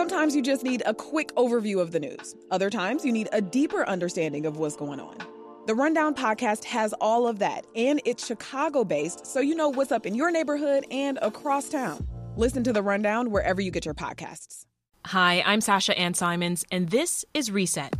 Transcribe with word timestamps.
Sometimes 0.00 0.34
you 0.34 0.40
just 0.40 0.64
need 0.64 0.82
a 0.86 0.94
quick 0.94 1.30
overview 1.34 1.78
of 1.78 1.92
the 1.92 2.00
news. 2.00 2.34
Other 2.50 2.70
times 2.70 3.04
you 3.04 3.12
need 3.12 3.28
a 3.32 3.42
deeper 3.42 3.86
understanding 3.86 4.46
of 4.46 4.56
what's 4.56 4.74
going 4.74 4.98
on. 4.98 5.18
The 5.66 5.74
Rundown 5.74 6.14
podcast 6.14 6.64
has 6.64 6.94
all 7.02 7.28
of 7.28 7.38
that, 7.40 7.66
and 7.76 8.00
it's 8.06 8.26
Chicago 8.26 8.82
based, 8.82 9.26
so 9.26 9.40
you 9.40 9.54
know 9.54 9.68
what's 9.68 9.92
up 9.92 10.06
in 10.06 10.14
your 10.14 10.30
neighborhood 10.30 10.86
and 10.90 11.18
across 11.20 11.68
town. 11.68 12.08
Listen 12.34 12.64
to 12.64 12.72
The 12.72 12.82
Rundown 12.82 13.30
wherever 13.30 13.60
you 13.60 13.70
get 13.70 13.84
your 13.84 13.92
podcasts. 13.92 14.64
Hi, 15.04 15.42
I'm 15.44 15.60
Sasha 15.60 15.98
Ann 15.98 16.14
Simons, 16.14 16.64
and 16.72 16.88
this 16.88 17.26
is 17.34 17.50
Reset. 17.50 17.94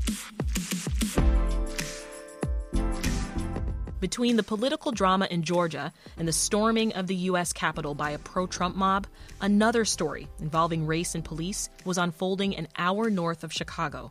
Between 4.01 4.37
the 4.37 4.43
political 4.43 4.93
drama 4.93 5.29
in 5.31 5.43
Georgia 5.43 5.93
and 6.17 6.27
the 6.27 6.33
storming 6.33 6.95
of 6.95 7.07
the 7.07 7.15
U.S. 7.17 7.53
Capitol 7.53 7.95
by 7.95 8.13
a 8.13 8.19
pro 8.19 8.47
Trump 8.47 8.75
mob, 8.75 9.07
another 9.43 9.85
story 9.85 10.27
involving 10.41 10.87
race 10.87 11.15
and 11.15 11.23
police 11.23 11.69
was 11.85 11.99
unfolding 11.99 12.57
an 12.57 12.69
hour 12.79 13.11
north 13.11 13.45
of 13.45 13.53
Chicago. 13.53 14.11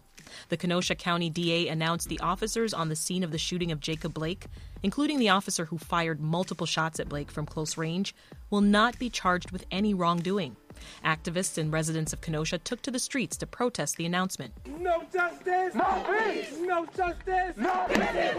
The 0.49 0.57
Kenosha 0.57 0.95
County 0.95 1.29
DA 1.29 1.67
announced 1.67 2.09
the 2.09 2.19
officers 2.19 2.73
on 2.73 2.89
the 2.89 2.95
scene 2.95 3.23
of 3.23 3.31
the 3.31 3.37
shooting 3.37 3.71
of 3.71 3.79
Jacob 3.79 4.13
Blake, 4.13 4.47
including 4.83 5.19
the 5.19 5.29
officer 5.29 5.65
who 5.65 5.77
fired 5.77 6.19
multiple 6.19 6.65
shots 6.65 6.99
at 6.99 7.09
Blake 7.09 7.31
from 7.31 7.45
close 7.45 7.77
range, 7.77 8.15
will 8.49 8.61
not 8.61 8.97
be 8.99 9.09
charged 9.09 9.51
with 9.51 9.65
any 9.71 9.93
wrongdoing. 9.93 10.55
Activists 11.03 11.57
and 11.57 11.73
residents 11.73 12.13
of 12.13 12.21
Kenosha 12.21 12.57
took 12.59 12.81
to 12.83 12.91
the 12.91 12.99
streets 12.99 13.35
to 13.37 13.47
protest 13.47 13.97
the 13.97 14.05
announcement. 14.05 14.53
No 14.79 15.03
justice! 15.11 15.75
No 15.75 16.05
peace! 16.07 16.57
No 16.59 16.85
justice! 16.95 17.53
No 17.57 17.85
peace! 17.89 18.35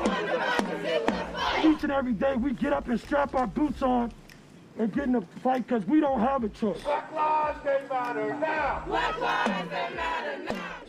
Each 1.65 1.83
and 1.85 1.93
every 1.93 2.13
day 2.13 2.37
we 2.37 2.52
get 2.52 2.73
up 2.73 2.88
and 2.88 2.99
strap 2.99 3.35
our 3.35 3.47
boots 3.47 3.83
on 3.83 4.13
and 4.79 4.93
get 4.93 5.05
in 5.05 5.16
a 5.16 5.21
fight 5.43 5.66
because 5.66 5.85
we 5.87 6.01
don't 6.01 6.21
have 6.21 6.43
a 6.45 6.49
choice. 6.49 6.83
Black 6.83 7.13
lives, 7.13 7.59
they 7.65 7.83
matter 7.91 8.35
now! 8.38 8.83
Black 8.87 9.21
lives, 9.21 9.71
they 9.71 9.95
matter 9.95 10.38
now! 10.45 10.80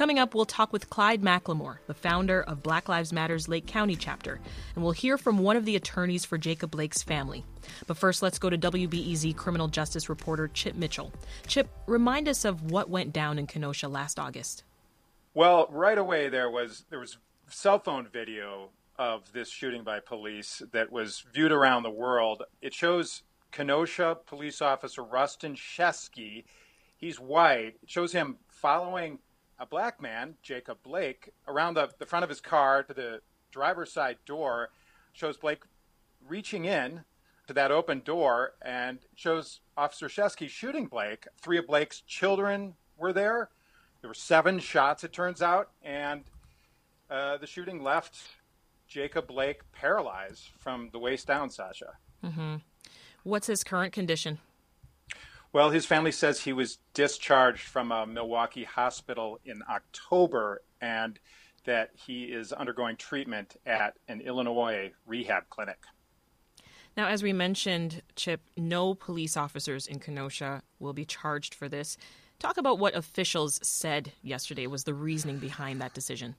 Coming 0.00 0.18
up, 0.18 0.34
we'll 0.34 0.46
talk 0.46 0.72
with 0.72 0.88
Clyde 0.88 1.20
McLemore, 1.20 1.76
the 1.86 1.92
founder 1.92 2.40
of 2.40 2.62
Black 2.62 2.88
Lives 2.88 3.12
Matter's 3.12 3.48
Lake 3.50 3.66
County 3.66 3.96
chapter, 3.96 4.40
and 4.74 4.82
we'll 4.82 4.94
hear 4.94 5.18
from 5.18 5.36
one 5.36 5.58
of 5.58 5.66
the 5.66 5.76
attorneys 5.76 6.24
for 6.24 6.38
Jacob 6.38 6.70
Blake's 6.70 7.02
family. 7.02 7.44
But 7.86 7.98
first, 7.98 8.22
let's 8.22 8.38
go 8.38 8.48
to 8.48 8.56
WBEZ 8.56 9.36
criminal 9.36 9.68
justice 9.68 10.08
reporter 10.08 10.48
Chip 10.48 10.74
Mitchell. 10.74 11.12
Chip, 11.46 11.68
remind 11.86 12.30
us 12.30 12.46
of 12.46 12.70
what 12.70 12.88
went 12.88 13.12
down 13.12 13.38
in 13.38 13.46
Kenosha 13.46 13.88
last 13.88 14.18
August. 14.18 14.64
Well, 15.34 15.68
right 15.70 15.98
away 15.98 16.30
there 16.30 16.48
was 16.48 16.86
there 16.88 17.00
was 17.00 17.18
cell 17.50 17.78
phone 17.78 18.08
video 18.10 18.70
of 18.96 19.30
this 19.34 19.50
shooting 19.50 19.84
by 19.84 20.00
police 20.00 20.62
that 20.72 20.90
was 20.90 21.26
viewed 21.30 21.52
around 21.52 21.82
the 21.82 21.90
world. 21.90 22.44
It 22.62 22.72
shows 22.72 23.22
Kenosha 23.52 24.16
police 24.24 24.62
officer 24.62 25.02
Rusten 25.02 25.56
Sheskey. 25.56 26.44
He's 26.96 27.20
white. 27.20 27.74
It 27.82 27.90
shows 27.90 28.14
him 28.14 28.38
following 28.48 29.18
a 29.60 29.66
black 29.66 30.00
man, 30.00 30.34
Jacob 30.42 30.78
Blake, 30.82 31.32
around 31.46 31.74
the, 31.74 31.90
the 31.98 32.06
front 32.06 32.24
of 32.24 32.30
his 32.30 32.40
car 32.40 32.82
to 32.82 32.94
the 32.94 33.20
driver's 33.52 33.92
side 33.92 34.16
door, 34.24 34.70
shows 35.12 35.36
Blake 35.36 35.62
reaching 36.26 36.64
in 36.64 37.04
to 37.46 37.52
that 37.52 37.70
open 37.70 38.00
door 38.04 38.54
and 38.62 38.98
shows 39.14 39.60
Officer 39.76 40.08
Sheskey 40.08 40.48
shooting 40.48 40.86
Blake. 40.86 41.26
Three 41.40 41.58
of 41.58 41.66
Blake's 41.66 42.00
children 42.00 42.74
were 42.96 43.12
there. 43.12 43.50
There 44.00 44.08
were 44.08 44.14
seven 44.14 44.58
shots, 44.60 45.04
it 45.04 45.12
turns 45.12 45.42
out, 45.42 45.70
and 45.82 46.22
uh, 47.10 47.36
the 47.36 47.46
shooting 47.46 47.82
left 47.82 48.18
Jacob 48.88 49.26
Blake 49.26 49.60
paralyzed 49.72 50.48
from 50.58 50.88
the 50.92 50.98
waist 50.98 51.26
down, 51.26 51.50
Sasha. 51.50 51.98
Mm-hmm. 52.24 52.56
What's 53.24 53.46
his 53.46 53.62
current 53.62 53.92
condition? 53.92 54.38
Well, 55.52 55.70
his 55.70 55.84
family 55.84 56.12
says 56.12 56.40
he 56.40 56.52
was 56.52 56.78
discharged 56.94 57.62
from 57.62 57.90
a 57.90 58.06
Milwaukee 58.06 58.64
hospital 58.64 59.40
in 59.44 59.62
October 59.68 60.62
and 60.80 61.18
that 61.64 61.90
he 61.94 62.24
is 62.24 62.52
undergoing 62.52 62.96
treatment 62.96 63.56
at 63.66 63.96
an 64.06 64.20
Illinois 64.20 64.92
rehab 65.06 65.48
clinic. 65.50 65.78
Now, 66.96 67.08
as 67.08 67.22
we 67.22 67.32
mentioned, 67.32 68.02
Chip, 68.14 68.40
no 68.56 68.94
police 68.94 69.36
officers 69.36 69.86
in 69.86 69.98
Kenosha 69.98 70.62
will 70.78 70.92
be 70.92 71.04
charged 71.04 71.54
for 71.54 71.68
this. 71.68 71.96
Talk 72.38 72.56
about 72.56 72.78
what 72.78 72.96
officials 72.96 73.60
said 73.62 74.12
yesterday 74.22 74.66
was 74.66 74.84
the 74.84 74.94
reasoning 74.94 75.38
behind 75.38 75.80
that 75.80 75.94
decision. 75.94 76.36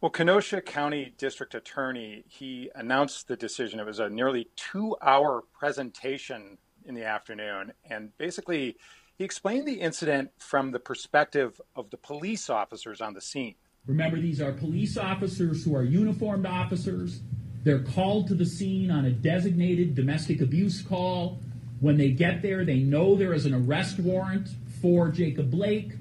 Well, 0.00 0.10
Kenosha 0.10 0.60
County 0.60 1.14
District 1.18 1.54
Attorney, 1.54 2.24
he 2.26 2.70
announced 2.74 3.28
the 3.28 3.36
decision. 3.36 3.80
It 3.80 3.86
was 3.86 3.98
a 3.98 4.08
nearly 4.08 4.48
two 4.56 4.96
hour 5.02 5.42
presentation 5.52 6.58
in 6.84 6.94
the 6.94 7.04
afternoon. 7.04 7.72
And 7.88 8.16
basically, 8.18 8.76
he 9.16 9.24
explained 9.24 9.66
the 9.66 9.80
incident 9.80 10.30
from 10.38 10.70
the 10.70 10.78
perspective 10.78 11.60
of 11.76 11.90
the 11.90 11.96
police 11.96 12.48
officers 12.48 13.00
on 13.00 13.14
the 13.14 13.20
scene. 13.20 13.54
Remember, 13.86 14.18
these 14.18 14.40
are 14.40 14.52
police 14.52 14.96
officers 14.96 15.64
who 15.64 15.74
are 15.74 15.82
uniformed 15.82 16.46
officers. 16.46 17.20
They're 17.64 17.82
called 17.82 18.28
to 18.28 18.34
the 18.34 18.46
scene 18.46 18.90
on 18.90 19.04
a 19.04 19.10
designated 19.10 19.94
domestic 19.94 20.40
abuse 20.40 20.82
call. 20.82 21.38
When 21.80 21.96
they 21.96 22.10
get 22.10 22.42
there, 22.42 22.64
they 22.64 22.78
know 22.78 23.14
there 23.14 23.32
is 23.32 23.46
an 23.46 23.54
arrest 23.54 23.98
warrant 23.98 24.48
for 24.80 25.08
Jacob 25.08 25.50
Blake, 25.50 25.92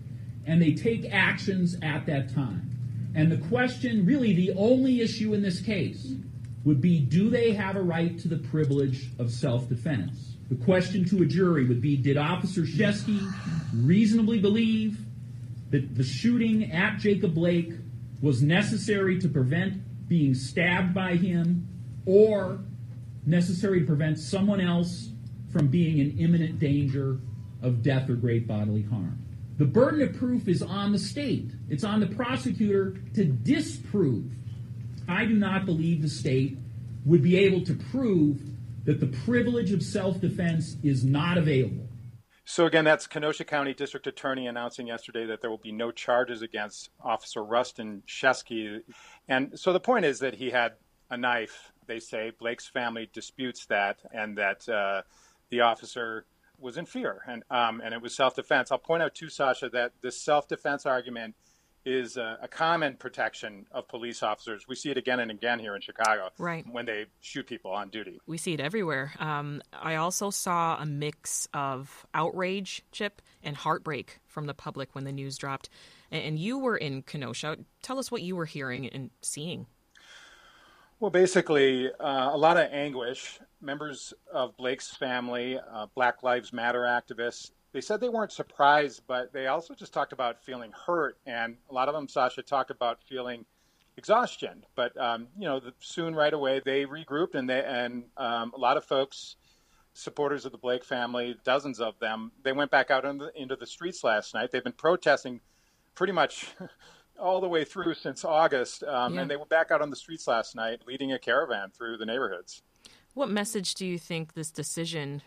and 0.45 0.61
they 0.61 0.73
take 0.73 1.11
actions 1.11 1.77
at 1.81 2.05
that 2.05 2.33
time. 2.33 2.69
And 3.15 3.31
the 3.31 3.37
question, 3.49 4.05
really 4.05 4.33
the 4.33 4.53
only 4.55 5.01
issue 5.01 5.33
in 5.33 5.41
this 5.41 5.61
case, 5.61 6.13
would 6.63 6.81
be 6.81 6.99
do 6.99 7.29
they 7.29 7.53
have 7.53 7.75
a 7.75 7.81
right 7.81 8.17
to 8.19 8.27
the 8.27 8.37
privilege 8.37 9.09
of 9.17 9.31
self 9.31 9.67
defense? 9.67 10.28
The 10.49 10.55
question 10.55 11.05
to 11.05 11.21
a 11.21 11.25
jury 11.25 11.65
would 11.67 11.81
be 11.81 11.95
Did 11.95 12.17
Officer 12.17 12.61
Sheskey 12.61 13.31
reasonably 13.73 14.39
believe 14.39 14.97
that 15.69 15.95
the 15.95 16.03
shooting 16.03 16.71
at 16.71 16.97
Jacob 16.97 17.35
Blake 17.35 17.73
was 18.21 18.41
necessary 18.41 19.19
to 19.19 19.29
prevent 19.29 20.07
being 20.09 20.33
stabbed 20.33 20.93
by 20.93 21.15
him 21.15 21.67
or 22.05 22.59
necessary 23.27 23.81
to 23.81 23.85
prevent 23.85 24.17
someone 24.17 24.59
else 24.59 25.09
from 25.51 25.67
being 25.67 25.99
in 25.99 26.17
imminent 26.17 26.59
danger 26.59 27.19
of 27.61 27.83
death 27.83 28.09
or 28.09 28.15
great 28.15 28.47
bodily 28.47 28.81
harm? 28.81 29.21
The 29.57 29.65
burden 29.65 30.01
of 30.01 30.15
proof 30.15 30.47
is 30.47 30.63
on 30.63 30.91
the 30.91 30.99
state. 30.99 31.51
It's 31.69 31.83
on 31.83 31.99
the 31.99 32.07
prosecutor 32.07 32.95
to 33.13 33.25
disprove. 33.25 34.31
I 35.07 35.25
do 35.25 35.35
not 35.35 35.65
believe 35.65 36.01
the 36.01 36.09
state 36.09 36.57
would 37.05 37.21
be 37.21 37.37
able 37.37 37.63
to 37.65 37.73
prove 37.73 38.41
that 38.85 38.99
the 38.99 39.07
privilege 39.07 39.71
of 39.71 39.83
self 39.83 40.19
defense 40.19 40.77
is 40.83 41.03
not 41.03 41.37
available. 41.37 41.87
So, 42.45 42.65
again, 42.65 42.83
that's 42.83 43.05
Kenosha 43.05 43.45
County 43.45 43.75
District 43.75 44.07
Attorney 44.07 44.47
announcing 44.47 44.87
yesterday 44.87 45.27
that 45.27 45.41
there 45.41 45.51
will 45.51 45.59
be 45.59 45.71
no 45.71 45.91
charges 45.91 46.41
against 46.41 46.89
Officer 46.99 47.41
Rusten 47.41 48.01
Sheskey. 48.07 48.81
And 49.27 49.59
so 49.59 49.71
the 49.71 49.79
point 49.79 50.05
is 50.05 50.17
that 50.19 50.33
he 50.33 50.49
had 50.49 50.73
a 51.11 51.17
knife, 51.17 51.71
they 51.85 51.99
say. 51.99 52.31
Blake's 52.39 52.67
family 52.67 53.07
disputes 53.13 53.67
that, 53.67 53.99
and 54.11 54.37
that 54.39 54.67
uh, 54.67 55.03
the 55.51 55.61
officer 55.61 56.25
was 56.57 56.77
in 56.77 56.85
fear, 56.87 57.21
and, 57.27 57.43
um, 57.51 57.81
and 57.83 57.93
it 57.93 58.01
was 58.01 58.15
self 58.15 58.35
defense. 58.35 58.71
I'll 58.71 58.79
point 58.79 59.03
out, 59.03 59.13
too, 59.13 59.29
Sasha, 59.29 59.69
that 59.69 59.91
this 60.01 60.19
self 60.19 60.47
defense 60.47 60.87
argument 60.87 61.35
is 61.85 62.17
a, 62.17 62.37
a, 62.41 62.47
common 62.47 62.95
protection 62.95 63.65
of 63.71 63.87
police 63.87 64.21
officers. 64.21 64.67
We 64.67 64.75
see 64.75 64.89
it 64.91 64.97
again 64.97 65.19
and 65.19 65.31
again 65.31 65.59
here 65.59 65.75
in 65.75 65.81
Chicago. 65.81 66.29
Right. 66.37 66.65
When 66.69 66.85
they 66.85 67.05
shoot 67.21 67.47
people 67.47 67.71
on 67.71 67.89
duty. 67.89 68.19
We 68.27 68.37
see 68.37 68.53
it 68.53 68.59
everywhere. 68.59 69.13
Um, 69.19 69.61
I 69.73 69.95
also 69.95 70.29
saw 70.29 70.77
a 70.79 70.85
mix 70.85 71.47
of 71.53 72.05
outrage, 72.13 72.83
Chip, 72.91 73.21
and 73.43 73.55
heartbreak 73.55 74.19
from 74.27 74.45
the 74.45 74.53
public 74.53 74.93
when 74.93 75.05
the 75.05 75.11
news 75.11 75.37
dropped. 75.37 75.69
And, 76.11 76.23
and 76.23 76.39
you 76.39 76.57
were 76.57 76.77
in 76.77 77.01
Kenosha. 77.01 77.57
Tell 77.81 77.97
us 77.97 78.11
what 78.11 78.21
you 78.21 78.35
were 78.35 78.45
hearing 78.45 78.87
and 78.89 79.09
seeing. 79.21 79.65
Well, 80.99 81.11
basically, 81.11 81.89
uh, 81.97 82.31
a 82.33 82.37
lot 82.37 82.57
of 82.57 82.67
anguish. 82.73 83.39
Members 83.61 84.13
of 84.33 84.55
Blake's 84.57 84.89
family, 84.95 85.57
uh, 85.57 85.87
Black 85.95 86.23
Lives 86.23 86.51
Matter 86.51 86.81
activists, 86.81 87.51
they 87.71 87.81
said 87.81 88.01
they 88.01 88.09
weren't 88.09 88.31
surprised, 88.31 89.03
but 89.07 89.31
they 89.31 89.47
also 89.47 89.75
just 89.75 89.93
talked 89.93 90.13
about 90.13 90.43
feeling 90.43 90.71
hurt, 90.85 91.17
and 91.25 91.57
a 91.69 91.73
lot 91.73 91.87
of 91.87 91.93
them, 91.93 92.07
Sasha, 92.07 92.41
talked 92.41 92.71
about 92.71 93.03
feeling 93.03 93.45
exhaustion. 93.97 94.65
But 94.75 94.99
um, 94.99 95.27
you 95.37 95.45
know, 95.45 95.59
the, 95.59 95.73
soon 95.79 96.15
right 96.15 96.33
away 96.33 96.61
they 96.63 96.85
regrouped, 96.85 97.35
and 97.35 97.49
they 97.49 97.63
and 97.63 98.05
um, 98.17 98.51
a 98.55 98.59
lot 98.59 98.77
of 98.77 98.85
folks, 98.85 99.35
supporters 99.93 100.45
of 100.45 100.51
the 100.51 100.57
Blake 100.57 100.83
family, 100.83 101.35
dozens 101.43 101.79
of 101.79 101.99
them, 101.99 102.31
they 102.43 102.53
went 102.53 102.71
back 102.71 102.89
out 102.89 103.03
the, 103.03 103.31
into 103.35 103.55
the 103.55 103.67
streets 103.67 104.03
last 104.03 104.33
night. 104.33 104.49
They've 104.51 104.63
been 104.63 104.73
protesting 104.73 105.39
pretty 105.95 106.13
much. 106.13 106.47
all 107.19 107.41
the 107.41 107.49
way 107.49 107.65
through 107.65 107.93
since 107.93 108.23
August, 108.23 108.81
um, 108.83 109.15
yeah. 109.15 109.21
and 109.21 109.29
they 109.29 109.35
were 109.35 109.45
back 109.45 109.71
out 109.71 109.81
on 109.81 109.89
the 109.89 109.95
streets 109.97 110.25
last 110.25 110.55
night, 110.55 110.79
leading 110.87 111.11
a 111.11 111.19
caravan 111.19 111.69
through 111.69 111.97
the 111.97 112.05
neighborhoods. 112.05 112.61
What 113.13 113.29
message 113.29 113.73
do 113.73 113.85
you 113.85 113.99
think 113.99 114.35
this 114.35 114.51
decision 114.51 115.21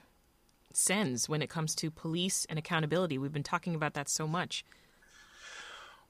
sends 0.77 1.29
when 1.29 1.43
it 1.43 1.51
comes 1.51 1.75
to 1.77 1.91
police 1.91 2.47
and 2.49 2.59
accountability. 2.59 3.19
We've 3.19 3.33
been 3.33 3.43
talking 3.43 3.75
about 3.75 3.95
that 3.95 4.09
so 4.09 4.27
much. 4.27 4.65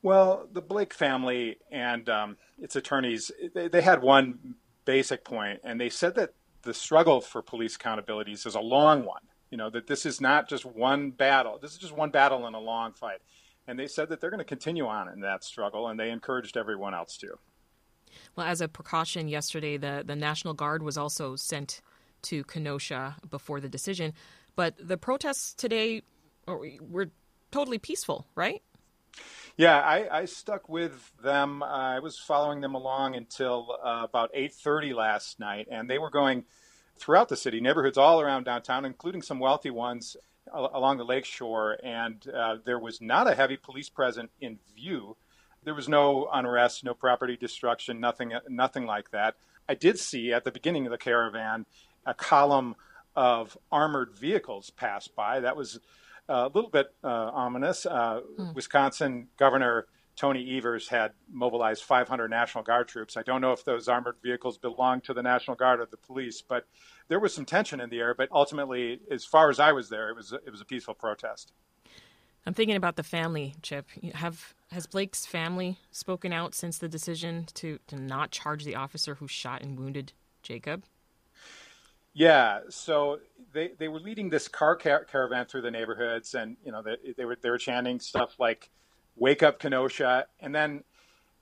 Well, 0.02 0.48
the 0.52 0.60
Blake 0.60 0.92
family 0.92 1.58
and 1.70 2.08
um, 2.08 2.36
its 2.58 2.74
attorneys, 2.74 3.30
they, 3.54 3.68
they, 3.68 3.82
had 3.82 4.02
one 4.02 4.56
basic 4.84 5.24
point, 5.24 5.60
and 5.62 5.80
they 5.80 5.90
said 5.90 6.16
that 6.16 6.34
the 6.62 6.74
struggle 6.74 7.20
for 7.20 7.40
police 7.40 7.76
accountabilities 7.76 8.46
is 8.46 8.56
a 8.56 8.60
long 8.60 9.04
one. 9.04 9.22
You 9.50 9.58
know 9.58 9.70
that 9.70 9.86
this 9.86 10.06
is 10.06 10.20
not 10.20 10.48
just 10.48 10.64
one 10.64 11.10
battle. 11.10 11.58
This 11.60 11.72
is 11.72 11.78
just 11.78 11.94
one 11.94 12.10
battle 12.10 12.46
in 12.46 12.54
a 12.54 12.60
long 12.60 12.94
fight. 12.94 13.18
And 13.68 13.78
they 13.78 13.86
said 13.86 14.08
that 14.08 14.20
they're 14.20 14.30
going 14.30 14.38
to 14.38 14.44
continue 14.44 14.86
on 14.86 15.08
in 15.08 15.20
that 15.20 15.44
struggle, 15.44 15.86
and 15.86 16.00
they 16.00 16.10
encouraged 16.10 16.56
everyone 16.56 16.94
else 16.94 17.16
to. 17.18 17.38
Well, 18.34 18.46
as 18.46 18.60
a 18.60 18.66
precaution, 18.66 19.28
yesterday 19.28 19.76
the 19.76 20.02
the 20.04 20.16
National 20.16 20.54
Guard 20.54 20.82
was 20.82 20.98
also 20.98 21.36
sent 21.36 21.80
to 22.22 22.44
Kenosha 22.44 23.16
before 23.28 23.60
the 23.60 23.68
decision, 23.68 24.12
but 24.56 24.74
the 24.78 24.96
protests 24.96 25.54
today 25.54 26.02
were 26.46 27.10
totally 27.50 27.78
peaceful, 27.78 28.26
right? 28.34 28.62
Yeah, 29.56 29.78
I, 29.78 30.20
I 30.20 30.24
stuck 30.24 30.68
with 30.68 31.12
them. 31.22 31.62
Uh, 31.62 31.66
I 31.66 31.98
was 31.98 32.18
following 32.18 32.62
them 32.62 32.74
along 32.74 33.14
until 33.16 33.76
uh, 33.84 34.02
about 34.04 34.32
8:30 34.34 34.94
last 34.94 35.38
night, 35.38 35.68
and 35.70 35.88
they 35.88 35.98
were 35.98 36.10
going 36.10 36.44
throughout 36.96 37.28
the 37.28 37.36
city, 37.36 37.60
neighborhoods 37.60 37.98
all 37.98 38.20
around 38.20 38.44
downtown, 38.44 38.84
including 38.84 39.22
some 39.22 39.38
wealthy 39.38 39.70
ones 39.70 40.16
along 40.52 40.98
the 40.98 41.04
lakeshore. 41.04 41.78
And 41.82 42.26
uh, 42.28 42.56
there 42.64 42.78
was 42.78 43.00
not 43.00 43.30
a 43.30 43.34
heavy 43.34 43.56
police 43.56 43.88
presence 43.88 44.30
in 44.40 44.58
view. 44.74 45.16
There 45.64 45.74
was 45.74 45.88
no 45.88 46.28
unrest, 46.32 46.84
no 46.84 46.94
property 46.94 47.36
destruction, 47.36 48.00
nothing, 48.00 48.32
nothing 48.48 48.86
like 48.86 49.10
that. 49.10 49.36
I 49.68 49.74
did 49.74 49.98
see 49.98 50.32
at 50.32 50.44
the 50.44 50.50
beginning 50.50 50.86
of 50.86 50.92
the 50.92 50.98
caravan 50.98 51.66
a 52.06 52.14
column 52.14 52.74
of 53.14 53.56
armored 53.70 54.14
vehicles 54.14 54.70
pass 54.70 55.08
by. 55.08 55.40
That 55.40 55.56
was 55.56 55.80
a 56.28 56.50
little 56.54 56.70
bit 56.70 56.94
uh, 57.04 57.08
ominous. 57.08 57.86
Uh, 57.86 58.20
mm. 58.38 58.54
Wisconsin 58.54 59.28
Governor 59.36 59.86
Tony 60.14 60.56
Evers 60.56 60.88
had 60.88 61.12
mobilized 61.30 61.84
500 61.84 62.28
National 62.28 62.62
Guard 62.62 62.88
troops. 62.88 63.16
I 63.16 63.22
don't 63.22 63.40
know 63.40 63.52
if 63.52 63.64
those 63.64 63.88
armored 63.88 64.16
vehicles 64.22 64.58
belong 64.58 65.00
to 65.02 65.14
the 65.14 65.22
National 65.22 65.56
Guard 65.56 65.80
or 65.80 65.86
the 65.86 65.96
police, 65.96 66.42
but 66.42 66.66
there 67.08 67.18
was 67.18 67.34
some 67.34 67.44
tension 67.44 67.80
in 67.80 67.88
the 67.88 67.98
air. 67.98 68.14
But 68.14 68.28
ultimately, 68.30 69.00
as 69.10 69.24
far 69.24 69.48
as 69.48 69.58
I 69.58 69.72
was 69.72 69.88
there, 69.88 70.10
it 70.10 70.16
was 70.16 70.32
it 70.32 70.50
was 70.50 70.60
a 70.60 70.64
peaceful 70.64 70.94
protest. 70.94 71.52
I'm 72.44 72.54
thinking 72.54 72.76
about 72.76 72.96
the 72.96 73.02
family, 73.02 73.54
Chip. 73.62 73.88
Have 74.14 74.54
has 74.70 74.86
Blake's 74.86 75.24
family 75.24 75.78
spoken 75.90 76.32
out 76.32 76.54
since 76.54 76.78
the 76.78 76.88
decision 76.88 77.46
to 77.54 77.78
to 77.86 77.96
not 77.96 78.30
charge 78.30 78.64
the 78.64 78.74
officer 78.74 79.14
who 79.14 79.28
shot 79.28 79.62
and 79.62 79.78
wounded 79.78 80.12
Jacob? 80.42 80.84
Yeah, 82.14 82.60
so 82.68 83.20
they 83.52 83.72
they 83.78 83.88
were 83.88 84.00
leading 84.00 84.28
this 84.28 84.48
car 84.48 84.76
car- 84.76 85.04
caravan 85.04 85.46
through 85.46 85.62
the 85.62 85.70
neighborhoods, 85.70 86.34
and 86.34 86.56
you 86.64 86.72
know 86.72 86.82
they, 86.82 86.96
they 87.16 87.24
were 87.24 87.36
they 87.40 87.50
were 87.50 87.58
chanting 87.58 88.00
stuff 88.00 88.36
like 88.38 88.70
"Wake 89.16 89.42
up, 89.42 89.58
Kenosha," 89.58 90.26
and 90.40 90.54
then 90.54 90.84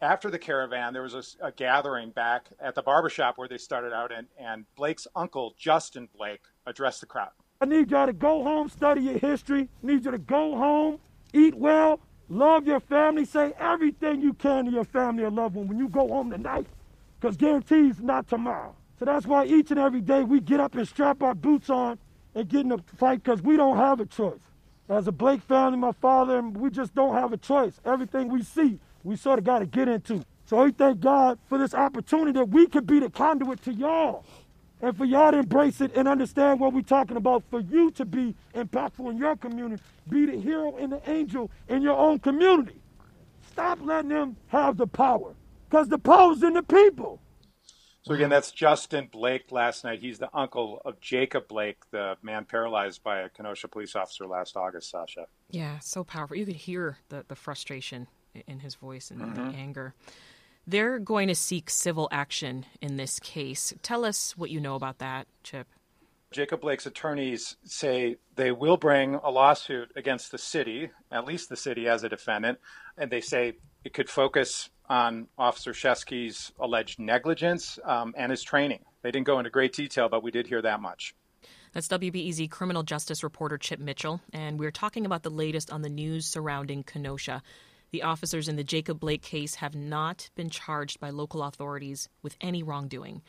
after 0.02 0.30
the 0.30 0.38
caravan, 0.38 0.92
there 0.92 1.02
was 1.02 1.14
a, 1.14 1.46
a, 1.46 1.52
gathering 1.52 2.10
back 2.10 2.46
at 2.60 2.74
the 2.74 2.82
barbershop 2.82 3.36
where 3.36 3.48
they 3.48 3.58
started 3.58 3.92
out, 3.92 4.10
and, 4.12 4.26
and 4.38 4.64
Blake's 4.74 5.06
uncle, 5.14 5.54
Justin 5.58 6.08
Blake, 6.16 6.40
addressed 6.66 7.00
the 7.00 7.06
crowd. 7.06 7.30
I 7.60 7.66
need 7.66 7.90
y'all 7.90 8.06
to 8.06 8.12
go 8.12 8.42
home, 8.42 8.70
study 8.70 9.02
your 9.02 9.18
history. 9.18 9.68
I 9.82 9.86
need 9.86 10.04
you 10.04 10.10
to 10.10 10.18
go 10.18 10.56
home, 10.56 10.98
eat 11.34 11.54
well, 11.54 12.00
love 12.28 12.66
your 12.66 12.80
family, 12.80 13.26
say 13.26 13.52
everything 13.58 14.22
you 14.22 14.32
can 14.32 14.64
to 14.66 14.70
your 14.70 14.84
family 14.84 15.24
or 15.24 15.30
loved 15.30 15.56
one 15.56 15.68
when 15.68 15.78
you 15.78 15.88
go 15.88 16.08
home 16.08 16.30
tonight, 16.30 16.66
because 17.20 17.36
guarantees 17.36 18.00
not 18.00 18.26
tomorrow. 18.28 18.74
So 19.00 19.06
that's 19.06 19.26
why 19.26 19.46
each 19.46 19.70
and 19.70 19.80
every 19.80 20.02
day 20.02 20.24
we 20.24 20.40
get 20.40 20.60
up 20.60 20.74
and 20.74 20.86
strap 20.86 21.22
our 21.22 21.34
boots 21.34 21.70
on 21.70 21.98
and 22.34 22.46
get 22.46 22.60
in 22.60 22.72
a 22.72 22.78
fight 22.96 23.24
because 23.24 23.40
we 23.40 23.56
don't 23.56 23.78
have 23.78 23.98
a 23.98 24.04
choice. 24.04 24.42
As 24.90 25.08
a 25.08 25.12
Blake 25.12 25.40
family, 25.40 25.78
my 25.78 25.92
father, 25.92 26.38
and 26.38 26.54
we 26.54 26.68
just 26.68 26.94
don't 26.94 27.14
have 27.14 27.32
a 27.32 27.38
choice. 27.38 27.80
Everything 27.86 28.28
we 28.28 28.42
see, 28.42 28.78
we 29.02 29.16
sort 29.16 29.38
of 29.38 29.46
got 29.46 29.60
to 29.60 29.66
get 29.66 29.88
into. 29.88 30.22
So 30.44 30.64
we 30.64 30.72
thank 30.72 31.00
God 31.00 31.38
for 31.48 31.56
this 31.56 31.72
opportunity 31.72 32.32
that 32.32 32.50
we 32.50 32.66
could 32.66 32.86
be 32.86 33.00
the 33.00 33.08
conduit 33.08 33.64
to 33.64 33.72
y'all. 33.72 34.26
And 34.82 34.94
for 34.94 35.06
y'all 35.06 35.30
to 35.30 35.38
embrace 35.38 35.80
it 35.80 35.96
and 35.96 36.06
understand 36.06 36.60
what 36.60 36.74
we're 36.74 36.82
talking 36.82 37.16
about, 37.16 37.42
for 37.48 37.60
you 37.60 37.90
to 37.92 38.04
be 38.04 38.34
impactful 38.54 39.10
in 39.10 39.16
your 39.16 39.34
community, 39.34 39.82
be 40.10 40.26
the 40.26 40.38
hero 40.38 40.76
and 40.76 40.92
the 40.92 41.10
angel 41.10 41.50
in 41.68 41.80
your 41.80 41.96
own 41.96 42.18
community. 42.18 42.82
Stop 43.50 43.78
letting 43.82 44.10
them 44.10 44.36
have 44.48 44.76
the 44.76 44.86
power, 44.86 45.32
because 45.70 45.88
the 45.88 45.98
power's 45.98 46.42
in 46.42 46.52
the 46.52 46.62
people. 46.62 47.18
So 48.10 48.14
again, 48.14 48.28
that's 48.28 48.50
Justin 48.50 49.08
Blake 49.12 49.52
last 49.52 49.84
night. 49.84 50.00
He's 50.00 50.18
the 50.18 50.30
uncle 50.34 50.82
of 50.84 51.00
Jacob 51.00 51.46
Blake, 51.46 51.78
the 51.92 52.16
man 52.24 52.44
paralyzed 52.44 53.04
by 53.04 53.20
a 53.20 53.28
Kenosha 53.28 53.68
police 53.68 53.94
officer 53.94 54.26
last 54.26 54.56
August, 54.56 54.90
Sasha. 54.90 55.28
Yeah, 55.48 55.78
so 55.78 56.02
powerful. 56.02 56.36
You 56.36 56.44
could 56.44 56.56
hear 56.56 56.98
the, 57.08 57.24
the 57.28 57.36
frustration 57.36 58.08
in 58.48 58.58
his 58.58 58.74
voice 58.74 59.12
and 59.12 59.20
mm-hmm. 59.20 59.52
the 59.52 59.56
anger. 59.56 59.94
They're 60.66 60.98
going 60.98 61.28
to 61.28 61.36
seek 61.36 61.70
civil 61.70 62.08
action 62.10 62.66
in 62.80 62.96
this 62.96 63.20
case. 63.20 63.72
Tell 63.80 64.04
us 64.04 64.36
what 64.36 64.50
you 64.50 64.58
know 64.58 64.74
about 64.74 64.98
that, 64.98 65.28
Chip. 65.44 65.68
Jacob 66.32 66.62
Blake's 66.62 66.86
attorneys 66.86 67.58
say 67.62 68.16
they 68.34 68.50
will 68.50 68.76
bring 68.76 69.14
a 69.22 69.30
lawsuit 69.30 69.92
against 69.94 70.32
the 70.32 70.38
city, 70.38 70.90
at 71.12 71.26
least 71.26 71.48
the 71.48 71.56
city 71.56 71.86
as 71.86 72.02
a 72.02 72.08
defendant, 72.08 72.58
and 72.98 73.08
they 73.08 73.20
say 73.20 73.52
it 73.84 73.94
could 73.94 74.10
focus 74.10 74.68
on 74.90 75.28
Officer 75.38 75.72
Sheskey's 75.72 76.52
alleged 76.58 76.98
negligence 76.98 77.78
um, 77.84 78.12
and 78.16 78.30
his 78.30 78.42
training. 78.42 78.84
They 79.02 79.12
didn't 79.12 79.26
go 79.26 79.38
into 79.38 79.48
great 79.48 79.72
detail, 79.72 80.08
but 80.08 80.22
we 80.22 80.32
did 80.32 80.48
hear 80.48 80.60
that 80.60 80.82
much. 80.82 81.14
That's 81.72 81.86
WBEZ 81.86 82.50
criminal 82.50 82.82
justice 82.82 83.22
reporter 83.22 83.56
Chip 83.56 83.78
Mitchell, 83.78 84.20
and 84.32 84.58
we're 84.58 84.72
talking 84.72 85.06
about 85.06 85.22
the 85.22 85.30
latest 85.30 85.70
on 85.70 85.82
the 85.82 85.88
news 85.88 86.26
surrounding 86.26 86.82
Kenosha. 86.82 87.40
The 87.92 88.02
officers 88.02 88.48
in 88.48 88.56
the 88.56 88.64
Jacob 88.64 88.98
Blake 88.98 89.22
case 89.22 89.54
have 89.56 89.76
not 89.76 90.28
been 90.34 90.50
charged 90.50 90.98
by 90.98 91.10
local 91.10 91.44
authorities 91.44 92.08
with 92.22 92.36
any 92.40 92.64
wrongdoing. 92.64 93.22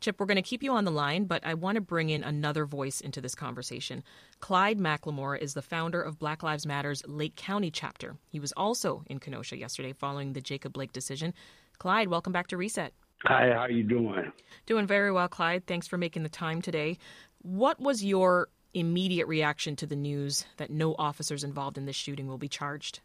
Chip, 0.00 0.20
we're 0.20 0.26
going 0.26 0.36
to 0.36 0.42
keep 0.42 0.62
you 0.62 0.72
on 0.72 0.84
the 0.84 0.90
line, 0.90 1.24
but 1.24 1.44
I 1.44 1.54
want 1.54 1.76
to 1.76 1.80
bring 1.80 2.10
in 2.10 2.22
another 2.22 2.66
voice 2.66 3.00
into 3.00 3.20
this 3.20 3.34
conversation. 3.34 4.02
Clyde 4.40 4.78
McLemore 4.78 5.38
is 5.38 5.54
the 5.54 5.62
founder 5.62 6.02
of 6.02 6.18
Black 6.18 6.42
Lives 6.42 6.66
Matter's 6.66 7.02
Lake 7.06 7.34
County 7.34 7.70
chapter. 7.70 8.16
He 8.28 8.38
was 8.38 8.52
also 8.52 9.04
in 9.06 9.18
Kenosha 9.18 9.56
yesterday 9.56 9.92
following 9.92 10.34
the 10.34 10.42
Jacob 10.42 10.74
Blake 10.74 10.92
decision. 10.92 11.32
Clyde, 11.78 12.08
welcome 12.08 12.32
back 12.32 12.48
to 12.48 12.56
Reset. 12.56 12.92
Hi, 13.24 13.50
how 13.52 13.60
are 13.60 13.70
you 13.70 13.82
doing? 13.82 14.30
Doing 14.66 14.86
very 14.86 15.10
well, 15.10 15.28
Clyde. 15.28 15.66
Thanks 15.66 15.86
for 15.86 15.96
making 15.96 16.22
the 16.22 16.28
time 16.28 16.60
today. 16.60 16.98
What 17.40 17.80
was 17.80 18.04
your 18.04 18.48
immediate 18.74 19.26
reaction 19.26 19.76
to 19.76 19.86
the 19.86 19.96
news 19.96 20.44
that 20.58 20.68
no 20.70 20.94
officers 20.98 21.42
involved 21.42 21.78
in 21.78 21.86
this 21.86 21.96
shooting 21.96 22.26
will 22.26 22.38
be 22.38 22.48
charged? 22.48 23.00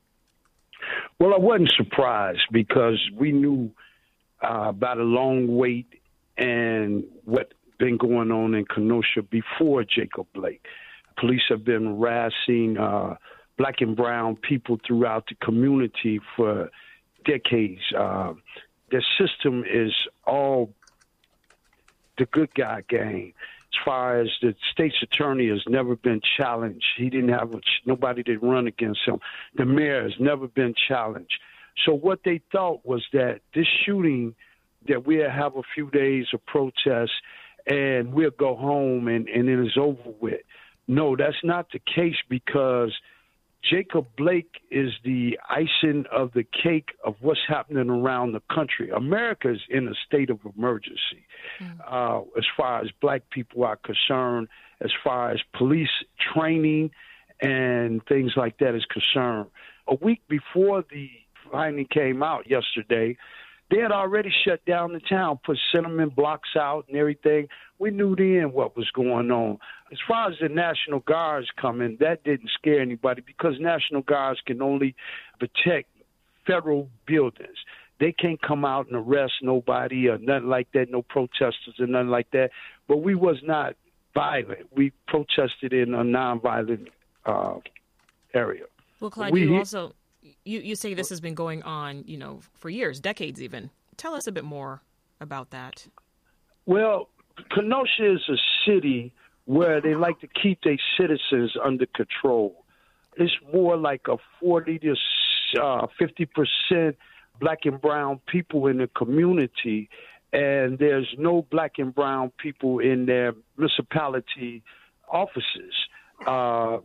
Well, 1.19 1.33
I 1.33 1.37
wasn't 1.37 1.71
surprised 1.77 2.41
because 2.51 2.99
we 3.15 3.31
knew 3.31 3.71
uh, 4.43 4.69
about 4.69 4.97
a 4.97 5.03
long 5.03 5.55
wait 5.55 6.00
and 6.41 7.03
what 7.23 7.53
been 7.77 7.97
going 7.97 8.31
on 8.31 8.53
in 8.53 8.65
Kenosha 8.65 9.21
before 9.23 9.83
Jacob 9.83 10.27
Blake. 10.33 10.65
Police 11.17 11.41
have 11.49 11.63
been 11.63 11.85
harassing 11.85 12.77
uh, 12.77 13.15
black 13.57 13.81
and 13.81 13.95
brown 13.95 14.35
people 14.35 14.79
throughout 14.85 15.27
the 15.27 15.35
community 15.35 16.19
for 16.35 16.69
decades. 17.25 17.81
Uh, 17.97 18.33
the 18.91 19.03
system 19.17 19.63
is 19.69 19.93
all 20.25 20.73
the 22.17 22.25
good 22.25 22.53
guy 22.53 22.83
game. 22.87 23.33
As 23.73 23.85
far 23.85 24.19
as 24.19 24.29
the 24.41 24.53
state's 24.71 25.01
attorney 25.01 25.47
has 25.49 25.63
never 25.67 25.95
been 25.95 26.21
challenged, 26.37 26.85
he 26.97 27.09
didn't 27.09 27.29
have 27.29 27.53
a, 27.53 27.61
nobody 27.85 28.21
to 28.23 28.37
run 28.37 28.67
against 28.67 29.01
him. 29.05 29.19
The 29.55 29.65
mayor 29.65 30.03
has 30.03 30.19
never 30.19 30.47
been 30.47 30.73
challenged. 30.87 31.39
So 31.85 31.93
what 31.93 32.19
they 32.25 32.41
thought 32.51 32.85
was 32.85 33.03
that 33.13 33.41
this 33.55 33.67
shooting 33.85 34.35
that 34.87 35.05
we'll 35.05 35.29
have 35.29 35.55
a 35.55 35.61
few 35.73 35.89
days 35.91 36.27
of 36.33 36.45
protest 36.45 37.11
and 37.67 38.13
we'll 38.13 38.31
go 38.31 38.55
home 38.55 39.07
and, 39.07 39.27
and 39.29 39.47
it's 39.49 39.77
over 39.77 40.11
with. 40.19 40.41
No, 40.87 41.15
that's 41.15 41.43
not 41.43 41.67
the 41.71 41.79
case 41.79 42.15
because 42.27 42.91
Jacob 43.63 44.07
Blake 44.17 44.55
is 44.71 44.91
the 45.03 45.39
icing 45.47 46.05
of 46.11 46.31
the 46.33 46.43
cake 46.43 46.89
of 47.05 47.15
what's 47.21 47.41
happening 47.47 47.89
around 47.89 48.31
the 48.31 48.41
country. 48.53 48.89
America 48.89 49.51
is 49.51 49.61
in 49.69 49.87
a 49.87 49.93
state 50.05 50.29
of 50.29 50.39
emergency 50.57 51.25
mm. 51.59 51.79
uh, 51.87 52.21
as 52.37 52.45
far 52.57 52.81
as 52.81 52.89
black 52.99 53.29
people 53.29 53.63
are 53.63 53.77
concerned, 53.77 54.47
as 54.81 54.91
far 55.03 55.31
as 55.31 55.39
police 55.55 55.89
training 56.33 56.89
and 57.39 58.03
things 58.07 58.33
like 58.35 58.57
that 58.59 58.75
is 58.75 58.85
concerned. 58.85 59.47
A 59.87 59.95
week 59.95 60.21
before 60.27 60.83
the 60.89 61.09
finding 61.51 61.85
came 61.85 62.23
out 62.23 62.49
yesterday, 62.49 63.17
they 63.71 63.79
had 63.79 63.91
already 63.91 64.31
shut 64.45 64.63
down 64.65 64.91
the 64.91 64.99
town, 64.99 65.39
put 65.45 65.57
cinnamon 65.73 66.09
blocks 66.09 66.49
out 66.57 66.85
and 66.89 66.97
everything. 66.97 67.47
We 67.79 67.89
knew 67.89 68.15
then 68.15 68.51
what 68.51 68.75
was 68.75 68.91
going 68.91 69.31
on. 69.31 69.57
As 69.91 69.97
far 70.07 70.29
as 70.29 70.35
the 70.41 70.49
National 70.49 70.99
Guards 70.99 71.47
coming, 71.59 71.97
that 72.01 72.23
didn't 72.23 72.49
scare 72.53 72.81
anybody 72.81 73.23
because 73.25 73.55
National 73.59 74.01
Guards 74.01 74.41
can 74.45 74.61
only 74.61 74.93
protect 75.39 75.89
federal 76.45 76.89
buildings. 77.07 77.57
They 77.99 78.11
can't 78.11 78.41
come 78.41 78.65
out 78.65 78.87
and 78.87 78.95
arrest 78.95 79.33
nobody 79.41 80.09
or 80.09 80.17
nothing 80.17 80.49
like 80.49 80.67
that, 80.73 80.91
no 80.91 81.01
protesters 81.01 81.75
or 81.79 81.87
nothing 81.87 82.09
like 82.09 82.31
that. 82.31 82.51
But 82.87 82.97
we 82.97 83.15
was 83.15 83.37
not 83.43 83.75
violent. 84.13 84.67
We 84.75 84.91
protested 85.07 85.71
in 85.71 85.93
a 85.93 86.03
nonviolent 86.03 86.87
uh, 87.25 87.59
area. 88.33 88.65
Well, 88.99 89.11
Clyde, 89.11 89.33
we, 89.33 89.43
you 89.43 89.57
also 89.57 89.93
you, 90.21 90.59
you 90.59 90.75
say 90.75 90.93
this 90.93 91.09
has 91.09 91.21
been 91.21 91.35
going 91.35 91.63
on, 91.63 92.03
you 92.05 92.17
know, 92.17 92.41
for 92.53 92.69
years, 92.69 92.99
decades 92.99 93.41
even. 93.41 93.69
Tell 93.97 94.13
us 94.13 94.27
a 94.27 94.31
bit 94.31 94.43
more 94.43 94.81
about 95.19 95.51
that. 95.51 95.87
Well, 96.65 97.09
Kenosha 97.53 98.13
is 98.13 98.21
a 98.29 98.37
city 98.65 99.13
where 99.45 99.81
they 99.81 99.95
like 99.95 100.19
to 100.21 100.27
keep 100.27 100.61
their 100.63 100.77
citizens 100.99 101.55
under 101.63 101.85
control. 101.87 102.65
It's 103.17 103.33
more 103.53 103.77
like 103.77 104.07
a 104.07 104.17
40 104.39 104.79
to 104.79 104.95
uh, 105.61 105.87
50 105.99 106.25
percent 106.27 106.97
black 107.39 107.59
and 107.65 107.81
brown 107.81 108.19
people 108.27 108.67
in 108.67 108.77
the 108.77 108.87
community, 108.87 109.89
and 110.31 110.77
there's 110.77 111.13
no 111.17 111.45
black 111.51 111.73
and 111.77 111.93
brown 111.93 112.31
people 112.37 112.79
in 112.79 113.05
their 113.05 113.33
municipality 113.57 114.63
offices. 115.11 115.73
Uh, 116.25 116.77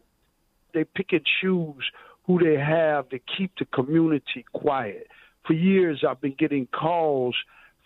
they 0.72 0.84
pick 0.84 1.12
and 1.12 1.24
choose 1.40 1.84
who 2.26 2.38
they 2.42 2.58
have 2.58 3.08
to 3.10 3.18
keep 3.18 3.52
the 3.58 3.64
community 3.66 4.44
quiet. 4.52 5.06
For 5.46 5.52
years, 5.52 6.04
I've 6.08 6.20
been 6.20 6.34
getting 6.36 6.66
calls 6.66 7.36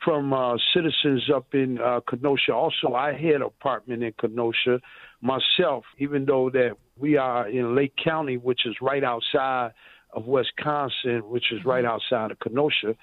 from 0.02 0.32
uh, 0.32 0.56
citizens 0.72 1.28
up 1.34 1.54
in 1.54 1.78
uh, 1.78 2.00
Kenosha. 2.08 2.52
Also, 2.52 2.94
I 2.94 3.12
had 3.12 3.36
an 3.36 3.42
apartment 3.42 4.02
in 4.02 4.14
Kenosha 4.18 4.80
myself, 5.20 5.84
even 5.98 6.24
though 6.24 6.48
that 6.50 6.76
we 6.96 7.18
are 7.18 7.48
in 7.48 7.74
Lake 7.74 7.94
County, 8.02 8.38
which 8.38 8.64
is 8.64 8.76
right 8.80 9.04
outside 9.04 9.72
of 10.12 10.26
Wisconsin, 10.26 11.28
which 11.28 11.52
is 11.52 11.64
right 11.64 11.84
outside 11.84 12.30
of 12.30 12.40
Kenosha. 12.40 12.96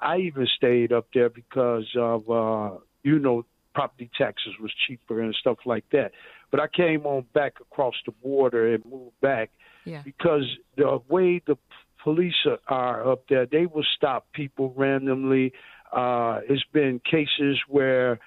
I 0.00 0.18
even 0.18 0.46
stayed 0.56 0.92
up 0.92 1.06
there 1.12 1.28
because 1.28 1.88
of, 1.96 2.30
uh, 2.30 2.76
you 3.02 3.18
know, 3.18 3.44
property 3.74 4.10
taxes 4.16 4.52
was 4.60 4.72
cheaper 4.86 5.20
and 5.20 5.34
stuff 5.34 5.58
like 5.66 5.84
that. 5.90 6.12
But 6.52 6.60
I 6.60 6.68
came 6.68 7.04
on 7.04 7.26
back 7.34 7.54
across 7.60 7.94
the 8.06 8.12
border 8.12 8.74
and 8.74 8.84
moved 8.84 9.20
back 9.20 9.50
Yeah. 9.84 10.02
because 10.04 10.44
the 10.76 11.00
way 11.08 11.40
the 11.46 11.56
police 12.02 12.34
are 12.68 13.10
up 13.10 13.28
there, 13.28 13.46
they 13.46 13.66
will 13.66 13.84
stop 13.96 14.26
people 14.32 14.72
randomly. 14.76 15.52
Uh, 15.92 16.40
it's 16.48 16.64
been 16.72 17.00
cases 17.00 17.58
where 17.68 18.18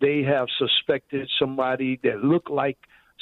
they 0.00 0.22
have 0.22 0.48
suspected 0.58 1.28
somebody 1.38 1.98
that 2.02 2.22
looked 2.22 2.50
like 2.50 2.78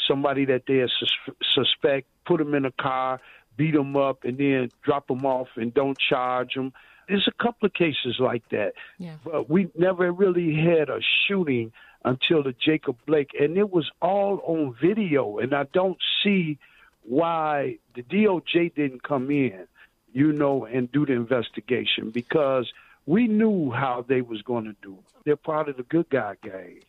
somebody 0.08 0.44
that 0.46 0.62
they 0.66 0.84
sus- 0.98 1.34
suspect, 1.54 2.06
put 2.26 2.38
them 2.38 2.54
in 2.54 2.64
a 2.64 2.72
car, 2.72 3.20
beat 3.56 3.74
them 3.74 3.96
up, 3.96 4.24
and 4.24 4.38
then 4.38 4.68
drop 4.82 5.06
them 5.06 5.24
off 5.24 5.48
and 5.56 5.72
don't 5.72 5.98
charge 5.98 6.54
them. 6.54 6.72
There's 7.08 7.28
a 7.28 7.42
couple 7.42 7.66
of 7.66 7.74
cases 7.74 8.16
like 8.18 8.48
that, 8.50 8.72
Yeah. 8.98 9.16
but 9.24 9.48
we 9.48 9.68
never 9.76 10.10
really 10.10 10.54
had 10.54 10.88
a 10.90 11.00
shooting 11.26 11.72
until 12.04 12.42
the 12.42 12.52
Jacob 12.52 12.96
Blake, 13.06 13.30
and 13.38 13.56
it 13.56 13.70
was 13.70 13.90
all 14.02 14.40
on 14.44 14.74
video. 14.80 15.38
And 15.38 15.54
I 15.54 15.64
don't 15.72 15.98
see 16.22 16.58
why 17.04 17.78
the 17.94 18.02
DOJ 18.02 18.74
didn't 18.74 19.02
come 19.02 19.30
in, 19.30 19.66
you 20.12 20.32
know, 20.32 20.64
and 20.64 20.90
do 20.90 21.06
the 21.06 21.12
investigation 21.12 22.10
because 22.10 22.72
we 23.06 23.26
knew 23.28 23.70
how 23.70 24.04
they 24.06 24.22
was 24.22 24.42
going 24.42 24.64
to 24.64 24.74
do. 24.82 24.94
it. 24.94 25.24
They're 25.24 25.36
part 25.36 25.68
of 25.68 25.76
the 25.76 25.82
good 25.84 26.08
guy 26.08 26.36
gang. 26.42 26.80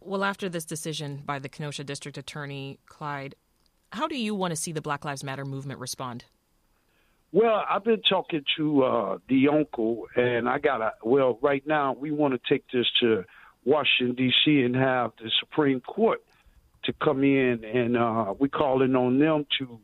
Well, 0.00 0.22
after 0.22 0.48
this 0.48 0.64
decision 0.64 1.22
by 1.24 1.38
the 1.38 1.48
Kenosha 1.48 1.84
District 1.84 2.18
Attorney, 2.18 2.78
Clyde, 2.86 3.34
how 3.92 4.06
do 4.06 4.18
you 4.18 4.34
want 4.34 4.50
to 4.52 4.56
see 4.56 4.72
the 4.72 4.82
Black 4.82 5.04
Lives 5.04 5.24
Matter 5.24 5.44
movement 5.44 5.80
respond? 5.80 6.24
Well, 7.32 7.64
I've 7.68 7.84
been 7.84 8.02
talking 8.02 8.44
to 8.58 8.84
uh, 8.84 9.18
the 9.28 9.48
uncle, 9.48 10.06
and 10.14 10.48
I 10.48 10.58
got 10.58 10.80
a. 10.80 10.92
Well, 11.02 11.38
right 11.42 11.66
now 11.66 11.96
we 11.98 12.12
want 12.12 12.34
to 12.34 12.40
take 12.48 12.64
this 12.72 12.86
to 13.00 13.24
Washington 13.64 14.14
D.C. 14.14 14.62
and 14.62 14.76
have 14.76 15.12
the 15.20 15.30
Supreme 15.40 15.80
Court 15.80 16.22
to 16.84 16.92
come 17.02 17.24
in, 17.24 17.64
and 17.64 17.96
uh, 17.96 18.34
we 18.38 18.48
calling 18.48 18.94
on 18.94 19.18
them 19.18 19.46
to 19.58 19.78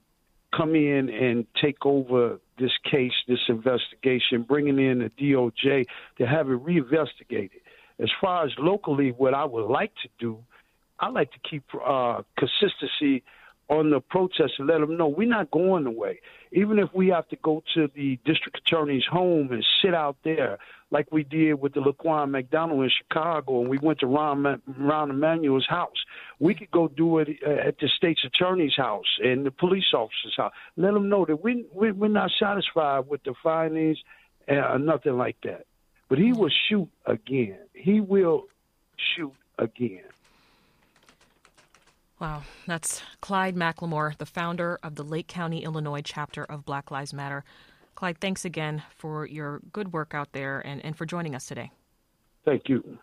come 0.57 0.75
in 0.75 1.09
and 1.09 1.47
take 1.61 1.85
over 1.85 2.39
this 2.59 2.73
case, 2.91 3.13
this 3.29 3.39
investigation, 3.49 4.43
bringing 4.43 4.79
in 4.79 4.99
the 4.99 5.11
DOJ 5.21 5.87
to 6.19 6.27
have 6.27 6.49
it 6.49 6.55
reinvestigated. 6.55 7.61
As 7.99 8.11
far 8.21 8.45
as 8.45 8.53
locally, 8.59 9.11
what 9.11 9.35
I 9.35 9.45
would 9.45 9.67
like 9.67 9.93
to 10.03 10.09
do, 10.19 10.39
I 10.99 11.09
like 11.09 11.33
to 11.33 11.39
keep 11.49 11.65
uh, 11.75 12.23
consistency 12.39 13.23
on 13.71 13.91
the 13.91 14.01
protests 14.01 14.55
and 14.59 14.67
let 14.67 14.81
them 14.81 14.97
know 14.97 15.07
we're 15.07 15.29
not 15.29 15.51
going 15.53 15.87
away. 15.87 16.21
Even 16.53 16.81
if 16.81 16.93
we 16.93 17.09
have 17.09 17.29
to 17.29 17.37
go 17.37 17.63
to 17.73 17.89
the 17.95 18.19
district 18.25 18.59
attorney's 18.59 19.05
home 19.05 19.53
and 19.53 19.65
sit 19.81 19.95
out 19.95 20.17
there, 20.25 20.59
like 20.91 21.07
we 21.13 21.23
did 21.23 21.55
with 21.55 21.75
the 21.75 21.81
Laquan 21.81 22.31
McDonald 22.31 22.83
in 22.83 22.91
Chicago, 22.91 23.61
and 23.61 23.71
we 23.71 23.79
went 23.79 24.01
to 24.01 24.09
Ron, 24.09 24.61
Ron 24.77 25.11
Emanuel's 25.11 25.69
house. 25.69 26.05
We 26.41 26.53
could 26.55 26.73
go 26.73 26.89
do 26.89 27.19
it 27.19 27.29
uh, 27.47 27.69
at 27.69 27.79
the 27.79 27.89
state's 27.97 28.25
attorney's 28.25 28.75
house 28.77 29.19
and 29.23 29.47
the 29.47 29.53
police 29.53 29.95
officer's 29.95 30.35
house. 30.37 30.53
Let 30.77 30.93
them 30.93 31.09
know 31.09 31.25
that 31.25 31.43
we, 31.43 31.65
we 31.73 31.93
we're 31.93 32.09
not 32.09 32.33
satisfied 32.41 33.07
with 33.09 33.23
the 33.23 33.35
findings 33.41 33.99
and 34.49 34.85
nothing 34.85 35.17
like 35.17 35.37
that. 35.45 35.67
But 36.09 36.19
he 36.19 36.33
will 36.33 36.51
shoot 36.69 36.89
again. 37.07 37.61
He 37.73 38.01
will 38.01 38.47
shoot 38.97 39.33
again. 39.61 40.03
Wow, 42.21 42.43
that's 42.67 43.01
Clyde 43.23 43.57
McLemore, 43.57 44.15
the 44.19 44.27
founder 44.27 44.79
of 44.83 44.95
the 44.95 45.03
Lake 45.03 45.27
County, 45.27 45.65
Illinois 45.65 46.03
chapter 46.05 46.45
of 46.45 46.67
Black 46.67 46.91
Lives 46.91 47.15
Matter. 47.15 47.45
Clyde, 47.95 48.19
thanks 48.21 48.45
again 48.45 48.83
for 48.95 49.25
your 49.25 49.63
good 49.73 49.95
work 49.95 50.13
out 50.13 50.33
there 50.33 50.61
and, 50.61 50.85
and 50.85 50.95
for 50.95 51.07
joining 51.07 51.35
us 51.35 51.47
today. 51.47 51.71
Thank 52.45 52.69
you. 52.69 52.99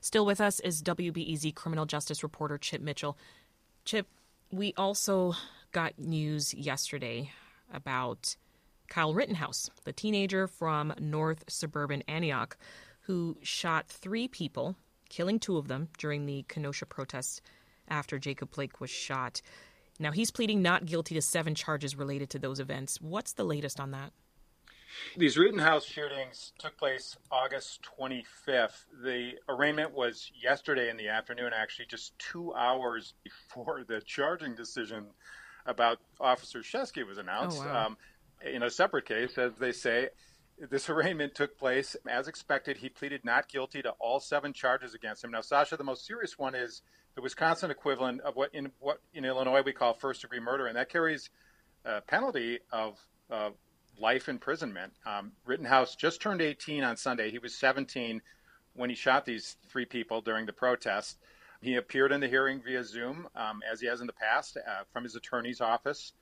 Still 0.00 0.24
with 0.24 0.40
us 0.40 0.58
is 0.60 0.82
WBEZ 0.82 1.54
criminal 1.54 1.84
justice 1.84 2.22
reporter 2.22 2.56
Chip 2.56 2.80
Mitchell. 2.80 3.18
Chip, 3.84 4.06
we 4.50 4.72
also 4.74 5.34
got 5.72 5.98
news 5.98 6.54
yesterday 6.54 7.30
about 7.70 8.36
Kyle 8.88 9.12
Rittenhouse, 9.12 9.68
the 9.84 9.92
teenager 9.92 10.46
from 10.46 10.94
North 10.98 11.44
Suburban 11.46 12.02
Antioch 12.08 12.56
who 13.02 13.36
shot 13.42 13.86
three 13.88 14.28
people, 14.28 14.76
killing 15.10 15.38
two 15.38 15.58
of 15.58 15.68
them 15.68 15.88
during 15.98 16.24
the 16.24 16.44
Kenosha 16.48 16.86
protests 16.86 17.42
after 17.90 18.18
Jacob 18.18 18.52
Blake 18.52 18.80
was 18.80 18.90
shot. 18.90 19.42
Now 19.98 20.12
he's 20.12 20.30
pleading 20.30 20.62
not 20.62 20.86
guilty 20.86 21.14
to 21.14 21.22
seven 21.22 21.54
charges 21.54 21.96
related 21.96 22.30
to 22.30 22.38
those 22.38 22.60
events. 22.60 23.00
What's 23.00 23.32
the 23.32 23.44
latest 23.44 23.78
on 23.78 23.90
that? 23.90 24.12
These 25.16 25.38
Rittenhouse 25.38 25.84
shootings 25.84 26.52
took 26.58 26.76
place 26.76 27.16
August 27.30 27.80
25th. 27.98 28.84
The 29.02 29.32
arraignment 29.48 29.92
was 29.92 30.30
yesterday 30.34 30.90
in 30.90 30.96
the 30.96 31.08
afternoon, 31.08 31.52
actually, 31.54 31.86
just 31.86 32.18
two 32.18 32.52
hours 32.54 33.14
before 33.24 33.84
the 33.86 34.00
charging 34.00 34.54
decision 34.54 35.06
about 35.66 35.98
Officer 36.18 36.60
Sheskey 36.60 37.06
was 37.06 37.18
announced. 37.18 37.58
Oh, 37.60 37.66
wow. 37.66 37.86
um, 37.86 37.96
in 38.44 38.62
a 38.62 38.70
separate 38.70 39.04
case, 39.04 39.36
as 39.38 39.52
they 39.56 39.72
say, 39.72 40.08
this 40.70 40.88
arraignment 40.90 41.34
took 41.34 41.58
place 41.58 41.96
as 42.08 42.28
expected. 42.28 42.76
He 42.76 42.88
pleaded 42.88 43.24
not 43.24 43.48
guilty 43.48 43.82
to 43.82 43.90
all 44.00 44.20
seven 44.20 44.52
charges 44.52 44.94
against 44.94 45.22
him. 45.22 45.30
Now, 45.30 45.42
Sasha, 45.42 45.76
the 45.76 45.84
most 45.84 46.06
serious 46.06 46.38
one 46.38 46.54
is 46.54 46.82
the 47.14 47.22
Wisconsin 47.22 47.70
equivalent 47.70 48.20
of 48.22 48.36
what 48.36 48.54
in 48.54 48.70
what 48.78 49.00
in 49.14 49.24
Illinois 49.24 49.62
we 49.62 49.72
call 49.72 49.94
first 49.94 50.22
degree 50.22 50.40
murder, 50.40 50.66
and 50.66 50.76
that 50.76 50.88
carries 50.88 51.30
a 51.84 52.00
penalty 52.00 52.58
of 52.72 52.98
uh, 53.30 53.50
life 53.98 54.28
imprisonment. 54.28 54.92
Um, 55.06 55.32
Rittenhouse 55.44 55.96
just 55.96 56.20
turned 56.20 56.40
18 56.42 56.84
on 56.84 56.96
Sunday. 56.96 57.30
He 57.30 57.38
was 57.38 57.54
17 57.54 58.20
when 58.74 58.90
he 58.90 58.96
shot 58.96 59.24
these 59.24 59.56
three 59.68 59.84
people 59.84 60.20
during 60.20 60.46
the 60.46 60.52
protest. 60.52 61.18
He 61.60 61.76
appeared 61.76 62.12
in 62.12 62.20
the 62.20 62.28
hearing 62.28 62.62
via 62.62 62.82
Zoom, 62.82 63.28
um, 63.34 63.60
as 63.70 63.80
he 63.80 63.86
has 63.86 64.00
in 64.00 64.06
the 64.06 64.14
past, 64.14 64.56
uh, 64.56 64.84
from 64.92 65.04
his 65.04 65.14
attorney's 65.14 65.60
office. 65.60 66.12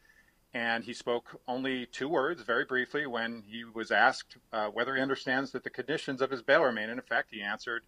And 0.55 0.83
he 0.83 0.95
spoke 0.95 1.41
only 1.47 1.87
two 1.87 2.09
words, 2.09 2.43
very 2.43 2.65
briefly, 2.65 3.07
when 3.07 3.43
he 3.47 3.65
was 3.65 3.91
asked 3.91 4.39
uh, 4.53 4.69
whether 4.69 4.97
he 4.97 5.03
understands 5.03 5.53
that 5.53 5.63
the 5.63 5.71
conditions 5.71 6.23
of 6.23 6.31
his 6.31 6.43
bail 6.43 6.63
remain 6.63 6.89
in 6.89 6.99
effect. 6.99 7.29
He 7.31 7.43
answered, 7.43 7.83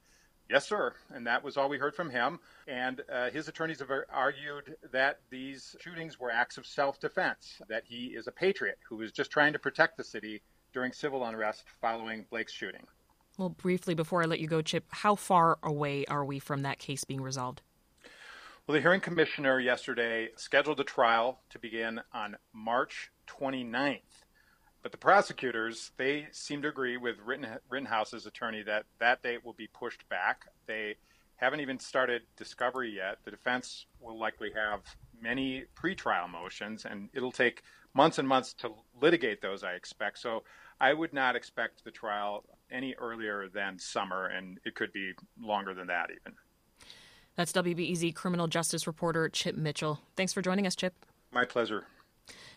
Yes, 0.51 0.67
sir. 0.67 0.95
And 1.15 1.25
that 1.29 1.45
was 1.45 1.57
all 1.57 1.69
we 1.69 1.79
heard 1.79 1.95
from 1.95 2.11
him. 2.11 2.41
And 2.67 3.03
uh, 3.13 3.31
his 3.31 3.47
attorneys 3.47 3.79
have 3.79 3.91
argued 4.13 4.75
that 4.91 5.21
these 5.31 5.77
shootings 5.81 6.19
were 6.19 6.31
acts 6.31 6.59
of 6.59 6.67
self 6.67 6.99
defense, 6.99 7.61
that 7.69 7.85
he 7.87 8.07
is 8.07 8.27
a 8.27 8.33
patriot 8.33 8.79
who 8.89 8.97
was 8.97 9.13
just 9.13 9.31
trying 9.31 9.53
to 9.53 9.61
protect 9.61 9.97
the 9.97 10.03
city 10.03 10.43
during 10.73 10.93
civil 10.93 11.25
unrest 11.25 11.65
following 11.81 12.27
Blake's 12.31 12.53
shooting. 12.53 12.85
Well, 13.39 13.51
briefly 13.51 13.95
before 13.95 14.23
I 14.23 14.27
let 14.27 14.41
you 14.41 14.49
go, 14.49 14.61
Chip, 14.61 14.87
how 14.91 15.15
far 15.15 15.59
away 15.63 16.05
are 16.07 16.25
we 16.25 16.41
from 16.41 16.63
that 16.63 16.81
case 16.81 17.05
being 17.05 17.21
resolved? 17.21 17.63
Well, 18.67 18.75
the 18.75 18.81
hearing 18.81 19.01
commissioner 19.01 19.61
yesterday 19.61 20.31
scheduled 20.37 20.79
the 20.79 20.85
trial 20.85 21.41
to 21.51 21.61
begin 21.61 22.01
on 22.13 22.37
March 22.53 23.11
29th. 23.29 24.20
But 24.83 24.93
the 24.93 24.99
prosecutors, 24.99 25.93
they 25.97 26.29
seem 26.33 26.63
to 26.63 26.69
agree 26.69 26.97
with 26.97 27.17
Ritten- 27.25 27.59
Rittenhouse's 27.69 28.27
attorney 28.27 28.63
that 28.63 28.87
that 28.99 29.23
date 29.23 29.45
will 29.45 29.53
be 29.53 29.67
pushed 29.67 30.09
back. 30.09 30.47
They 30.67 30.97
haven't 31.37 31.61
even 31.61 31.79
started 31.79 32.23
discovery 32.37 32.95
yet. 32.95 33.19
The 33.25 33.31
defense 33.31 33.87
will 34.01 34.19
likely 34.19 34.51
have 34.55 34.81
many 35.21 35.65
pretrial 35.77 36.31
motions, 36.31 36.87
and 36.87 37.09
it'll 37.13 37.33
take 37.33 37.63
months 37.95 38.19
and 38.19 38.27
months 38.27 38.55
to 38.55 38.73
litigate 39.01 39.43
those, 39.43 39.63
I 39.63 39.73
expect. 39.73 40.19
So 40.19 40.45
I 40.81 40.95
would 40.95 41.13
not 41.13 41.37
expect 41.37 41.85
the 41.85 41.91
trial 41.91 42.45
any 42.71 42.95
earlier 42.95 43.49
than 43.49 43.79
summer, 43.79 44.27
and 44.27 44.59
it 44.65 44.75
could 44.75 44.93
be 44.93 45.13
longer 45.41 45.75
than 45.75 45.89
that 45.89 46.11
even. 46.11 46.37
That's 47.37 47.53
WBEZ 47.53 48.15
criminal 48.15 48.49
justice 48.49 48.87
reporter 48.87 49.29
Chip 49.29 49.57
Mitchell. 49.57 50.01
Thanks 50.17 50.33
for 50.33 50.43
joining 50.43 50.67
us, 50.67 50.77
Chip. 50.77 50.95
My 51.33 51.45
pleasure. 51.45 51.85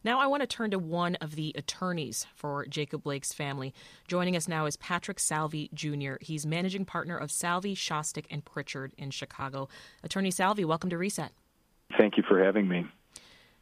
Now 0.04 0.20
I 0.20 0.28
want 0.28 0.42
to 0.42 0.48
turn 0.48 0.72
to 0.72 0.80
one 0.80 1.16
of 1.16 1.36
the 1.36 1.54
attorneys 1.56 2.26
for 2.36 2.66
Jacob 2.66 3.04
Blake's 3.04 3.34
family. 3.34 3.74
Joining 4.08 4.36
us 4.36 4.48
now 4.48 4.66
is 4.66 4.78
Patrick 4.78 5.20
Salvi 5.20 5.70
Jr. 5.74 6.16
He's 6.22 6.46
managing 6.46 6.86
partner 6.86 7.18
of 7.18 7.32
Salvi, 7.32 7.76
Schostok, 7.76 8.26
and 8.30 8.44
Pritchard 8.44 8.94
in 8.98 9.12
Chicago. 9.12 9.70
Attorney 10.04 10.32
Salvi, 10.32 10.66
welcome 10.66 10.90
to 10.90 10.98
Reset. 10.98 11.32
Thank 11.98 12.18
you 12.18 12.24
for 12.28 12.44
having 12.44 12.68
me. 12.68 12.86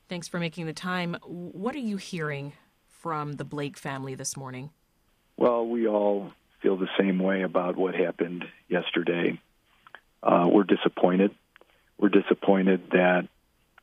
Thanks 0.09 0.27
for 0.27 0.39
making 0.39 0.65
the 0.65 0.73
time. 0.73 1.17
What 1.23 1.75
are 1.75 1.79
you 1.79 1.97
hearing 1.97 2.53
from 2.87 3.33
the 3.33 3.45
Blake 3.45 3.77
family 3.77 4.15
this 4.15 4.35
morning? 4.35 4.71
Well, 5.37 5.65
we 5.65 5.87
all 5.87 6.31
feel 6.61 6.77
the 6.77 6.89
same 6.99 7.19
way 7.19 7.41
about 7.41 7.75
what 7.75 7.95
happened 7.95 8.45
yesterday. 8.67 9.39
Uh, 10.21 10.47
we're 10.51 10.63
disappointed. 10.63 11.31
We're 11.97 12.09
disappointed 12.09 12.91
that 12.91 13.27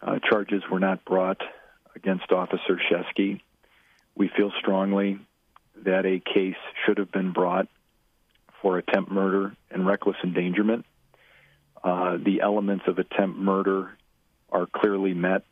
uh, 0.01 0.19
charges 0.29 0.63
were 0.71 0.81
not 0.81 1.05
brought 1.05 1.41
against 1.99 2.31
Officer 2.31 2.81
Sheskey. 2.91 3.41
We 4.15 4.31
feel 4.37 4.53
strongly 4.61 5.19
that 5.85 6.07
a 6.07 6.21
case 6.21 6.57
should 6.85 6.99
have 6.99 7.11
been 7.11 7.33
brought 7.33 7.67
for 8.63 8.79
attempt 8.79 9.11
murder 9.11 9.55
and 9.71 9.87
reckless 9.87 10.17
endangerment. 10.23 10.87
Uh, 11.83 12.17
the 12.17 12.41
elements 12.41 12.85
of 12.87 12.99
attempt 12.99 13.39
murder 13.39 13.91
are 14.51 14.67
clearly 14.67 15.15
met. 15.15 15.43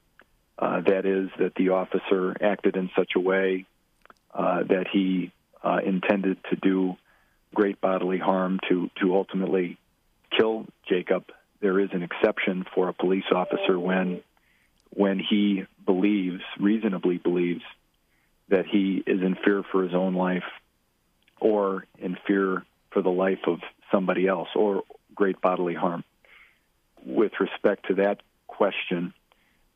Uh, 0.58 0.80
that 0.80 1.04
is, 1.04 1.28
that 1.38 1.54
the 1.56 1.70
officer 1.70 2.34
acted 2.40 2.76
in 2.76 2.90
such 2.96 3.12
a 3.16 3.20
way 3.20 3.66
uh, 4.32 4.62
that 4.62 4.86
he 4.92 5.32
uh, 5.62 5.78
intended 5.84 6.38
to 6.50 6.56
do 6.56 6.96
great 7.54 7.80
bodily 7.80 8.18
harm 8.18 8.60
to, 8.68 8.88
to 9.00 9.14
ultimately 9.14 9.78
kill 10.36 10.66
Jacob. 10.88 11.24
There 11.60 11.80
is 11.80 11.90
an 11.92 12.02
exception 12.02 12.64
for 12.74 12.88
a 12.88 12.92
police 12.92 13.30
officer 13.32 13.78
when 13.78 14.22
when 14.90 15.18
he 15.18 15.64
believes, 15.84 16.42
reasonably 16.58 17.18
believes, 17.18 17.62
that 18.48 18.66
he 18.66 19.02
is 19.06 19.20
in 19.22 19.36
fear 19.44 19.62
for 19.70 19.82
his 19.82 19.94
own 19.94 20.14
life 20.14 20.44
or 21.40 21.84
in 21.98 22.16
fear 22.26 22.64
for 22.90 23.02
the 23.02 23.10
life 23.10 23.40
of 23.46 23.60
somebody 23.90 24.26
else 24.26 24.48
or 24.54 24.82
great 25.14 25.40
bodily 25.40 25.74
harm. 25.74 26.04
With 27.04 27.32
respect 27.40 27.86
to 27.88 27.94
that 27.94 28.20
question, 28.46 29.12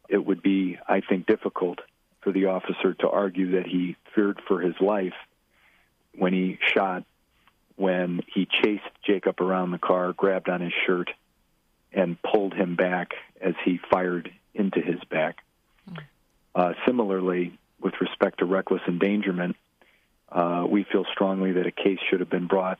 it 0.09 0.25
would 0.25 0.43
be, 0.43 0.79
I 0.89 1.01
think, 1.01 1.27
difficult 1.27 1.81
for 2.23 2.33
the 2.33 2.47
officer 2.47 2.95
to 2.95 3.09
argue 3.09 3.53
that 3.53 3.67
he 3.67 3.97
feared 4.15 4.41
for 4.47 4.61
his 4.61 4.75
life 4.81 5.15
when 6.17 6.33
he 6.33 6.59
shot, 6.75 7.05
when 7.77 8.21
he 8.33 8.47
chased 8.47 8.83
Jacob 9.07 9.41
around 9.41 9.71
the 9.71 9.79
car, 9.79 10.13
grabbed 10.13 10.49
on 10.49 10.61
his 10.61 10.73
shirt, 10.87 11.11
and 11.93 12.21
pulled 12.23 12.55
him 12.55 12.77
back 12.77 13.13
as 13.41 13.55
he 13.65 13.81
fired 13.91 14.31
into 14.55 14.81
his 14.81 15.03
back. 15.11 15.39
Uh, 16.55 16.73
similarly, 16.87 17.59
with 17.81 17.95
respect 18.01 18.39
to 18.39 18.45
reckless 18.45 18.83
endangerment, 18.87 19.57
uh, 20.31 20.65
we 20.69 20.85
feel 20.85 21.05
strongly 21.13 21.53
that 21.53 21.67
a 21.67 21.71
case 21.71 21.99
should 22.09 22.21
have 22.21 22.31
been 22.31 22.47
brought 22.47 22.79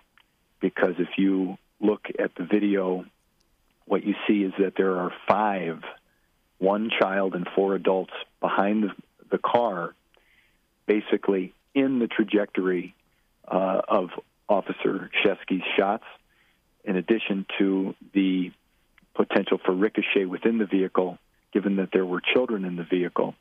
because 0.61 0.95
if 0.99 1.09
you 1.17 1.57
look 1.81 2.07
at 2.19 2.35
the 2.37 2.45
video, 2.45 3.05
what 3.87 4.05
you 4.05 4.15
see 4.27 4.43
is 4.43 4.53
that 4.59 4.75
there 4.77 4.97
are 4.99 5.13
five, 5.29 5.83
one 6.59 6.91
child 6.91 7.35
and 7.35 7.49
four 7.55 7.75
adults 7.75 8.13
behind 8.41 8.85
the, 8.85 8.91
the 9.31 9.39
car, 9.39 9.95
basically 10.87 11.53
in 11.75 11.99
the 11.99 12.07
trajectory 12.07 12.95
uh, 13.49 13.81
of 13.89 14.11
Officer 14.49 15.11
Sheskey's 15.25 15.65
shots, 15.77 16.05
in 16.85 16.97
addition 16.97 17.47
to 17.59 17.95
the 18.13 18.53
potential 19.15 19.59
for 19.65 19.73
ricochet 19.73 20.25
within 20.25 20.59
the 20.59 20.67
vehicle, 20.67 21.19
given 21.53 21.77
that 21.77 21.91
there 21.93 22.07
were 22.07 22.21
children 22.21 22.65
in 22.65 22.77
the 22.77 22.85
vehicle, 22.85 23.35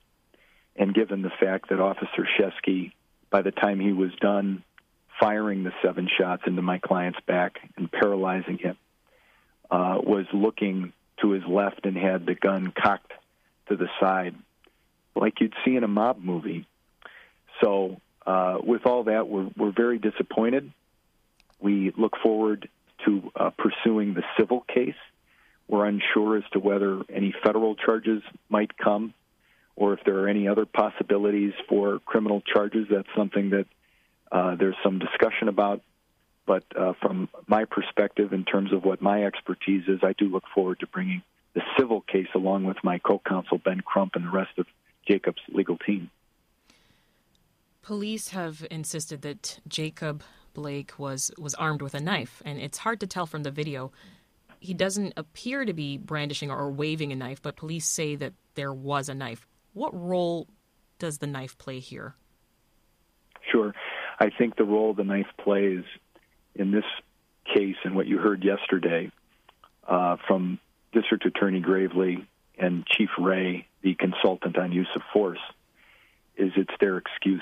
and 0.76 0.94
given 0.94 1.22
the 1.22 1.32
fact 1.40 1.70
that 1.70 1.80
Officer 1.80 2.28
Sheskey, 2.40 2.92
by 3.30 3.42
the 3.42 3.52
time 3.52 3.80
he 3.80 3.94
was 3.94 4.12
done 4.22 4.64
firing 5.20 5.64
the 5.64 5.74
seven 5.84 6.08
shots 6.18 6.44
into 6.48 6.62
my 6.62 6.80
client's 6.80 7.20
back 7.28 7.60
and 7.76 7.92
paralyzing 7.92 8.58
him, 8.58 8.78
uh, 9.70 10.00
was 10.02 10.26
looking 10.34 10.94
to 11.22 11.32
his 11.32 11.44
left 11.46 11.86
and 11.86 11.98
had 11.98 12.26
the 12.26 12.36
gun 12.36 12.72
cocked 12.72 13.12
to 13.68 13.76
the 13.76 13.90
side, 14.00 14.36
like 15.16 15.40
you'd 15.40 15.54
see 15.66 15.76
in 15.76 15.84
a 15.84 15.88
mob 15.88 16.20
movie. 16.20 16.66
So, 17.62 18.00
uh, 18.26 18.60
with 18.64 18.86
all 18.86 19.04
that, 19.06 19.28
we're, 19.28 19.50
we're 19.58 19.72
very 19.72 20.00
disappointed. 20.00 20.72
We 21.60 21.92
look 21.98 22.14
forward 22.24 22.70
to 23.06 23.32
uh, 23.36 23.50
pursuing 23.52 24.14
the 24.14 24.24
civil 24.38 24.62
case. 24.62 24.96
We're 25.70 25.86
unsure 25.86 26.38
as 26.38 26.44
to 26.54 26.60
whether 26.60 27.02
any 27.14 27.34
federal 27.44 27.76
charges 27.76 28.24
might 28.50 28.76
come 28.78 29.14
or 29.76 29.94
if 29.94 30.04
there 30.04 30.20
are 30.20 30.28
any 30.28 30.48
other 30.48 30.66
possibilities 30.66 31.54
for 31.70 32.00
criminal 32.00 32.42
charges. 32.42 32.88
That's 32.92 33.08
something 33.16 33.52
that 33.52 33.66
uh, 34.32 34.56
there's 34.56 34.76
some 34.84 35.00
discussion 35.00 35.48
about. 35.48 35.82
But 36.46 36.64
uh, 36.76 36.94
from 37.00 37.30
my 37.48 37.66
perspective, 37.66 38.34
in 38.34 38.44
terms 38.44 38.74
of 38.74 38.84
what 38.84 39.02
my 39.02 39.24
expertise 39.24 39.84
is, 39.88 40.00
I 40.02 40.14
do 40.18 40.26
look 40.26 40.44
forward 40.54 40.80
to 40.80 40.88
bringing 40.88 41.22
the 41.54 41.62
civil 41.78 42.02
case 42.02 42.28
along 42.34 42.64
with 42.64 42.78
my 42.84 42.98
co 42.98 43.22
counsel, 43.24 43.60
Ben 43.60 43.82
Crump, 43.82 44.16
and 44.16 44.26
the 44.26 44.32
rest 44.32 44.58
of 44.58 44.66
Jacob's 45.08 45.42
legal 45.50 45.78
team. 45.78 46.10
Police 47.84 48.30
have 48.30 48.66
insisted 48.72 49.22
that 49.22 49.60
Jacob 49.68 50.24
Blake 50.54 50.98
was, 50.98 51.32
was 51.38 51.54
armed 51.56 51.82
with 51.84 51.94
a 51.94 52.00
knife, 52.00 52.42
and 52.44 52.60
it's 52.60 52.80
hard 52.80 53.00
to 53.00 53.08
tell 53.08 53.28
from 53.28 53.44
the 53.44 53.52
video. 53.52 53.92
He 54.60 54.74
doesn't 54.74 55.14
appear 55.16 55.66
to 55.66 55.74
be 55.74 55.98
brandishing 55.98 56.52
or 56.52 56.70
waving 56.70 57.12
a 57.12 57.16
knife, 57.16 57.42
but 57.42 57.56
police 57.56 57.88
say 57.88 58.16
that 58.16 58.34
there 58.56 58.74
was 58.74 59.10
a 59.10 59.16
knife. 59.16 59.48
What 59.74 59.94
role 59.94 60.48
does 60.98 61.20
the 61.20 61.28
knife 61.28 61.58
play 61.58 61.80
here? 61.80 62.16
Sure. 63.52 63.74
I 64.20 64.30
think 64.30 64.58
the 64.58 64.66
role 64.66 64.94
the 64.94 65.04
knife 65.04 65.28
plays 65.42 65.84
in 66.56 66.72
this 66.72 66.84
case 67.56 67.78
and 67.84 67.96
what 67.96 68.06
you 68.06 68.18
heard 68.18 68.44
yesterday 68.44 69.12
uh, 69.88 70.18
from 70.28 70.60
District 70.92 71.26
Attorney 71.26 71.62
Graveley 71.62 72.26
and 72.58 72.86
Chief 72.86 73.10
Wray, 73.18 73.68
the 73.82 73.96
consultant 73.96 74.58
on 74.58 74.72
use 74.72 74.90
of 74.96 75.02
force, 75.14 75.40
is 76.38 76.52
it's 76.56 76.74
their 76.80 76.98
excuse. 76.98 77.42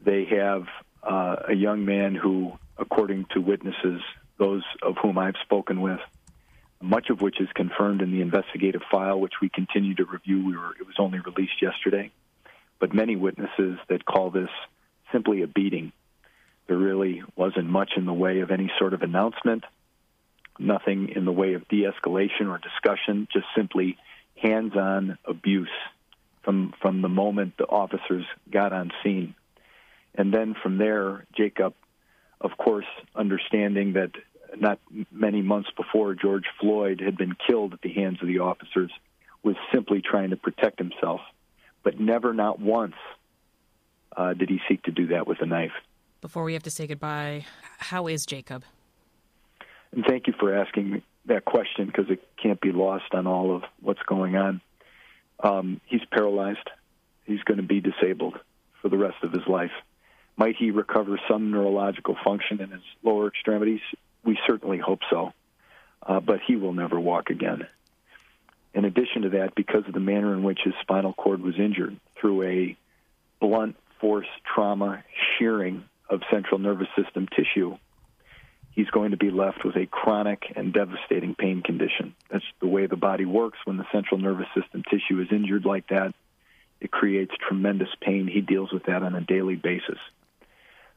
They 0.00 0.24
have 0.26 0.66
uh, 1.02 1.36
a 1.48 1.54
young 1.54 1.84
man 1.84 2.14
who, 2.14 2.52
according 2.78 3.26
to 3.32 3.40
witnesses, 3.40 4.00
those 4.38 4.62
of 4.82 4.96
whom 5.02 5.18
I've 5.18 5.34
spoken 5.42 5.80
with, 5.80 6.00
much 6.82 7.10
of 7.10 7.20
which 7.20 7.40
is 7.40 7.48
confirmed 7.54 8.02
in 8.02 8.10
the 8.10 8.20
investigative 8.20 8.82
file, 8.90 9.18
which 9.18 9.34
we 9.40 9.48
continue 9.48 9.94
to 9.94 10.04
review. 10.04 10.44
We 10.44 10.56
were, 10.56 10.72
it 10.78 10.86
was 10.86 10.96
only 10.98 11.20
released 11.20 11.62
yesterday. 11.62 12.10
But 12.80 12.94
many 12.94 13.16
witnesses 13.16 13.78
that 13.88 14.04
call 14.04 14.30
this 14.30 14.50
simply 15.12 15.42
a 15.42 15.46
beating. 15.46 15.92
There 16.66 16.76
really 16.76 17.22
wasn't 17.36 17.66
much 17.66 17.92
in 17.96 18.06
the 18.06 18.12
way 18.12 18.40
of 18.40 18.50
any 18.50 18.70
sort 18.78 18.94
of 18.94 19.02
announcement, 19.02 19.64
nothing 20.58 21.10
in 21.14 21.24
the 21.24 21.32
way 21.32 21.54
of 21.54 21.68
de 21.68 21.84
escalation 21.84 22.48
or 22.48 22.58
discussion, 22.58 23.28
just 23.32 23.46
simply 23.56 23.96
hands 24.36 24.74
on 24.76 25.18
abuse 25.24 25.70
from, 26.42 26.74
from 26.80 27.02
the 27.02 27.08
moment 27.08 27.56
the 27.56 27.66
officers 27.66 28.24
got 28.50 28.72
on 28.72 28.90
scene. 29.02 29.34
And 30.14 30.32
then 30.32 30.54
from 30.60 30.78
there, 30.78 31.24
Jacob, 31.36 31.74
of 32.40 32.56
course, 32.58 32.86
understanding 33.14 33.92
that 33.94 34.10
not 34.58 34.78
many 35.10 35.42
months 35.42 35.70
before 35.76 36.14
George 36.14 36.44
Floyd 36.60 37.00
had 37.00 37.16
been 37.16 37.34
killed 37.46 37.72
at 37.72 37.80
the 37.82 37.92
hands 37.92 38.18
of 38.20 38.28
the 38.28 38.40
officers, 38.40 38.90
was 39.42 39.56
simply 39.72 40.00
trying 40.02 40.30
to 40.30 40.36
protect 40.36 40.78
himself, 40.78 41.20
but 41.82 41.98
never, 41.98 42.32
not 42.32 42.60
once, 42.60 42.94
uh, 44.16 44.34
did 44.34 44.48
he 44.48 44.60
seek 44.68 44.82
to 44.84 44.90
do 44.90 45.08
that 45.08 45.26
with 45.26 45.40
a 45.40 45.46
knife. 45.46 45.72
Before 46.20 46.44
we 46.44 46.52
have 46.52 46.62
to 46.64 46.70
say 46.70 46.86
goodbye, 46.86 47.46
how 47.78 48.06
is 48.06 48.26
Jacob? 48.26 48.62
And 49.92 50.04
thank 50.06 50.26
you 50.26 50.34
for 50.38 50.54
asking 50.54 51.02
that 51.26 51.44
question 51.44 51.86
because 51.86 52.10
it 52.10 52.22
can't 52.40 52.60
be 52.60 52.72
lost 52.72 53.12
on 53.12 53.26
all 53.26 53.56
of 53.56 53.62
what's 53.80 54.02
going 54.02 54.36
on. 54.36 54.60
Um, 55.42 55.80
he's 55.86 56.04
paralyzed. 56.10 56.70
He's 57.24 57.42
going 57.42 57.58
to 57.58 57.62
be 57.62 57.80
disabled 57.80 58.38
for 58.80 58.88
the 58.88 58.96
rest 58.96 59.16
of 59.22 59.32
his 59.32 59.46
life. 59.46 59.72
Might 60.36 60.56
he 60.56 60.70
recover 60.70 61.20
some 61.28 61.50
neurological 61.50 62.16
function 62.24 62.60
in 62.60 62.70
his 62.70 62.82
lower 63.02 63.28
extremities? 63.28 63.80
We 64.24 64.38
certainly 64.46 64.78
hope 64.78 65.00
so. 65.10 65.32
Uh, 66.04 66.20
but 66.20 66.40
he 66.46 66.56
will 66.56 66.72
never 66.72 66.98
walk 66.98 67.30
again. 67.30 67.66
In 68.74 68.84
addition 68.84 69.22
to 69.22 69.28
that, 69.30 69.54
because 69.54 69.84
of 69.86 69.92
the 69.92 70.00
manner 70.00 70.32
in 70.32 70.42
which 70.42 70.60
his 70.64 70.74
spinal 70.80 71.12
cord 71.12 71.42
was 71.42 71.58
injured 71.58 71.96
through 72.20 72.42
a 72.42 72.76
blunt 73.40 73.76
force 74.00 74.26
trauma 74.54 75.04
shearing 75.38 75.84
of 76.08 76.22
central 76.30 76.58
nervous 76.58 76.88
system 76.96 77.28
tissue, 77.36 77.76
he's 78.72 78.88
going 78.90 79.10
to 79.12 79.16
be 79.16 79.30
left 79.30 79.64
with 79.64 79.76
a 79.76 79.86
chronic 79.86 80.42
and 80.56 80.72
devastating 80.72 81.34
pain 81.34 81.62
condition. 81.62 82.14
That's 82.30 82.44
the 82.60 82.66
way 82.66 82.86
the 82.86 82.96
body 82.96 83.26
works 83.26 83.58
when 83.64 83.76
the 83.76 83.86
central 83.92 84.18
nervous 84.18 84.48
system 84.58 84.82
tissue 84.90 85.20
is 85.20 85.28
injured 85.30 85.64
like 85.64 85.88
that. 85.88 86.14
It 86.80 86.90
creates 86.90 87.32
tremendous 87.46 87.90
pain. 88.00 88.26
He 88.26 88.40
deals 88.40 88.72
with 88.72 88.84
that 88.84 89.02
on 89.02 89.14
a 89.14 89.20
daily 89.20 89.54
basis. 89.54 89.98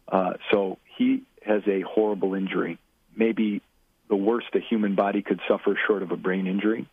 Uh, 0.07 0.33
so 0.51 0.77
he 0.97 1.23
has 1.45 1.61
a 1.67 1.81
horrible 1.81 2.33
injury, 2.33 2.79
maybe 3.15 3.61
the 4.09 4.15
worst 4.15 4.47
a 4.53 4.59
human 4.59 4.95
body 4.95 5.21
could 5.21 5.39
suffer 5.47 5.77
short 5.87 6.03
of 6.03 6.11
a 6.11 6.17
brain 6.17 6.47
injury. 6.47 6.87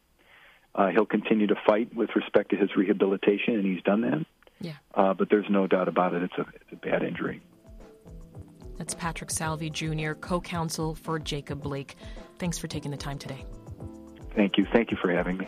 Uh, 0.75 0.89
he'll 0.89 1.07
continue 1.07 1.47
to 1.47 1.57
fight 1.67 1.95
with 1.95 2.11
respect 2.17 2.51
to 2.51 2.57
his 2.57 2.75
rehabilitation, 2.77 3.55
and 3.55 3.65
he's 3.65 3.83
done 3.83 4.01
that. 4.03 4.25
Yeah. 4.61 4.73
Uh, 4.95 5.13
but 5.13 5.29
there's 5.29 5.51
no 5.51 5.67
doubt 5.67 5.89
about 5.89 6.15
it. 6.15 6.23
It's 6.23 6.39
a, 6.39 6.47
it's 6.55 6.73
a 6.73 6.77
bad 6.77 7.03
injury. 7.03 7.43
That's 8.79 8.95
Patrick 8.95 9.31
Salvi 9.31 9.69
Jr., 9.69 10.13
co 10.13 10.41
counsel 10.41 10.95
for 10.95 11.19
Jacob 11.19 11.63
Blake. 11.63 11.97
Thanks 12.39 12.59
for 12.59 12.69
taking 12.69 12.91
the 12.91 12.97
time 12.97 13.19
today. 13.19 13.45
Thank 14.35 14.57
you. 14.57 14.67
Thank 14.73 14.91
you 14.91 14.97
for 15.01 15.13
having 15.13 15.37
me. 15.37 15.47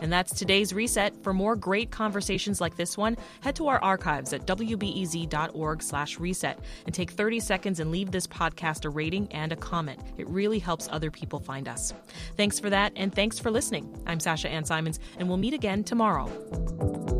And 0.00 0.12
that's 0.12 0.34
today's 0.34 0.72
reset. 0.72 1.14
For 1.22 1.32
more 1.32 1.56
great 1.56 1.90
conversations 1.90 2.60
like 2.60 2.76
this 2.76 2.98
one, 2.98 3.16
head 3.40 3.56
to 3.56 3.68
our 3.68 3.82
archives 3.82 4.32
at 4.32 4.46
wbez.org/reset 4.46 6.58
and 6.86 6.94
take 6.94 7.10
30 7.10 7.40
seconds 7.40 7.80
and 7.80 7.90
leave 7.90 8.10
this 8.10 8.26
podcast 8.26 8.84
a 8.84 8.88
rating 8.88 9.28
and 9.32 9.52
a 9.52 9.56
comment. 9.56 10.00
It 10.16 10.28
really 10.28 10.58
helps 10.58 10.88
other 10.90 11.10
people 11.10 11.40
find 11.40 11.68
us. 11.68 11.92
Thanks 12.36 12.58
for 12.58 12.70
that, 12.70 12.92
and 12.96 13.14
thanks 13.14 13.38
for 13.38 13.50
listening. 13.50 13.94
I'm 14.06 14.20
Sasha 14.20 14.48
Ann 14.48 14.64
Simons, 14.64 14.98
and 15.18 15.28
we'll 15.28 15.36
meet 15.36 15.54
again 15.54 15.84
tomorrow. 15.84 17.19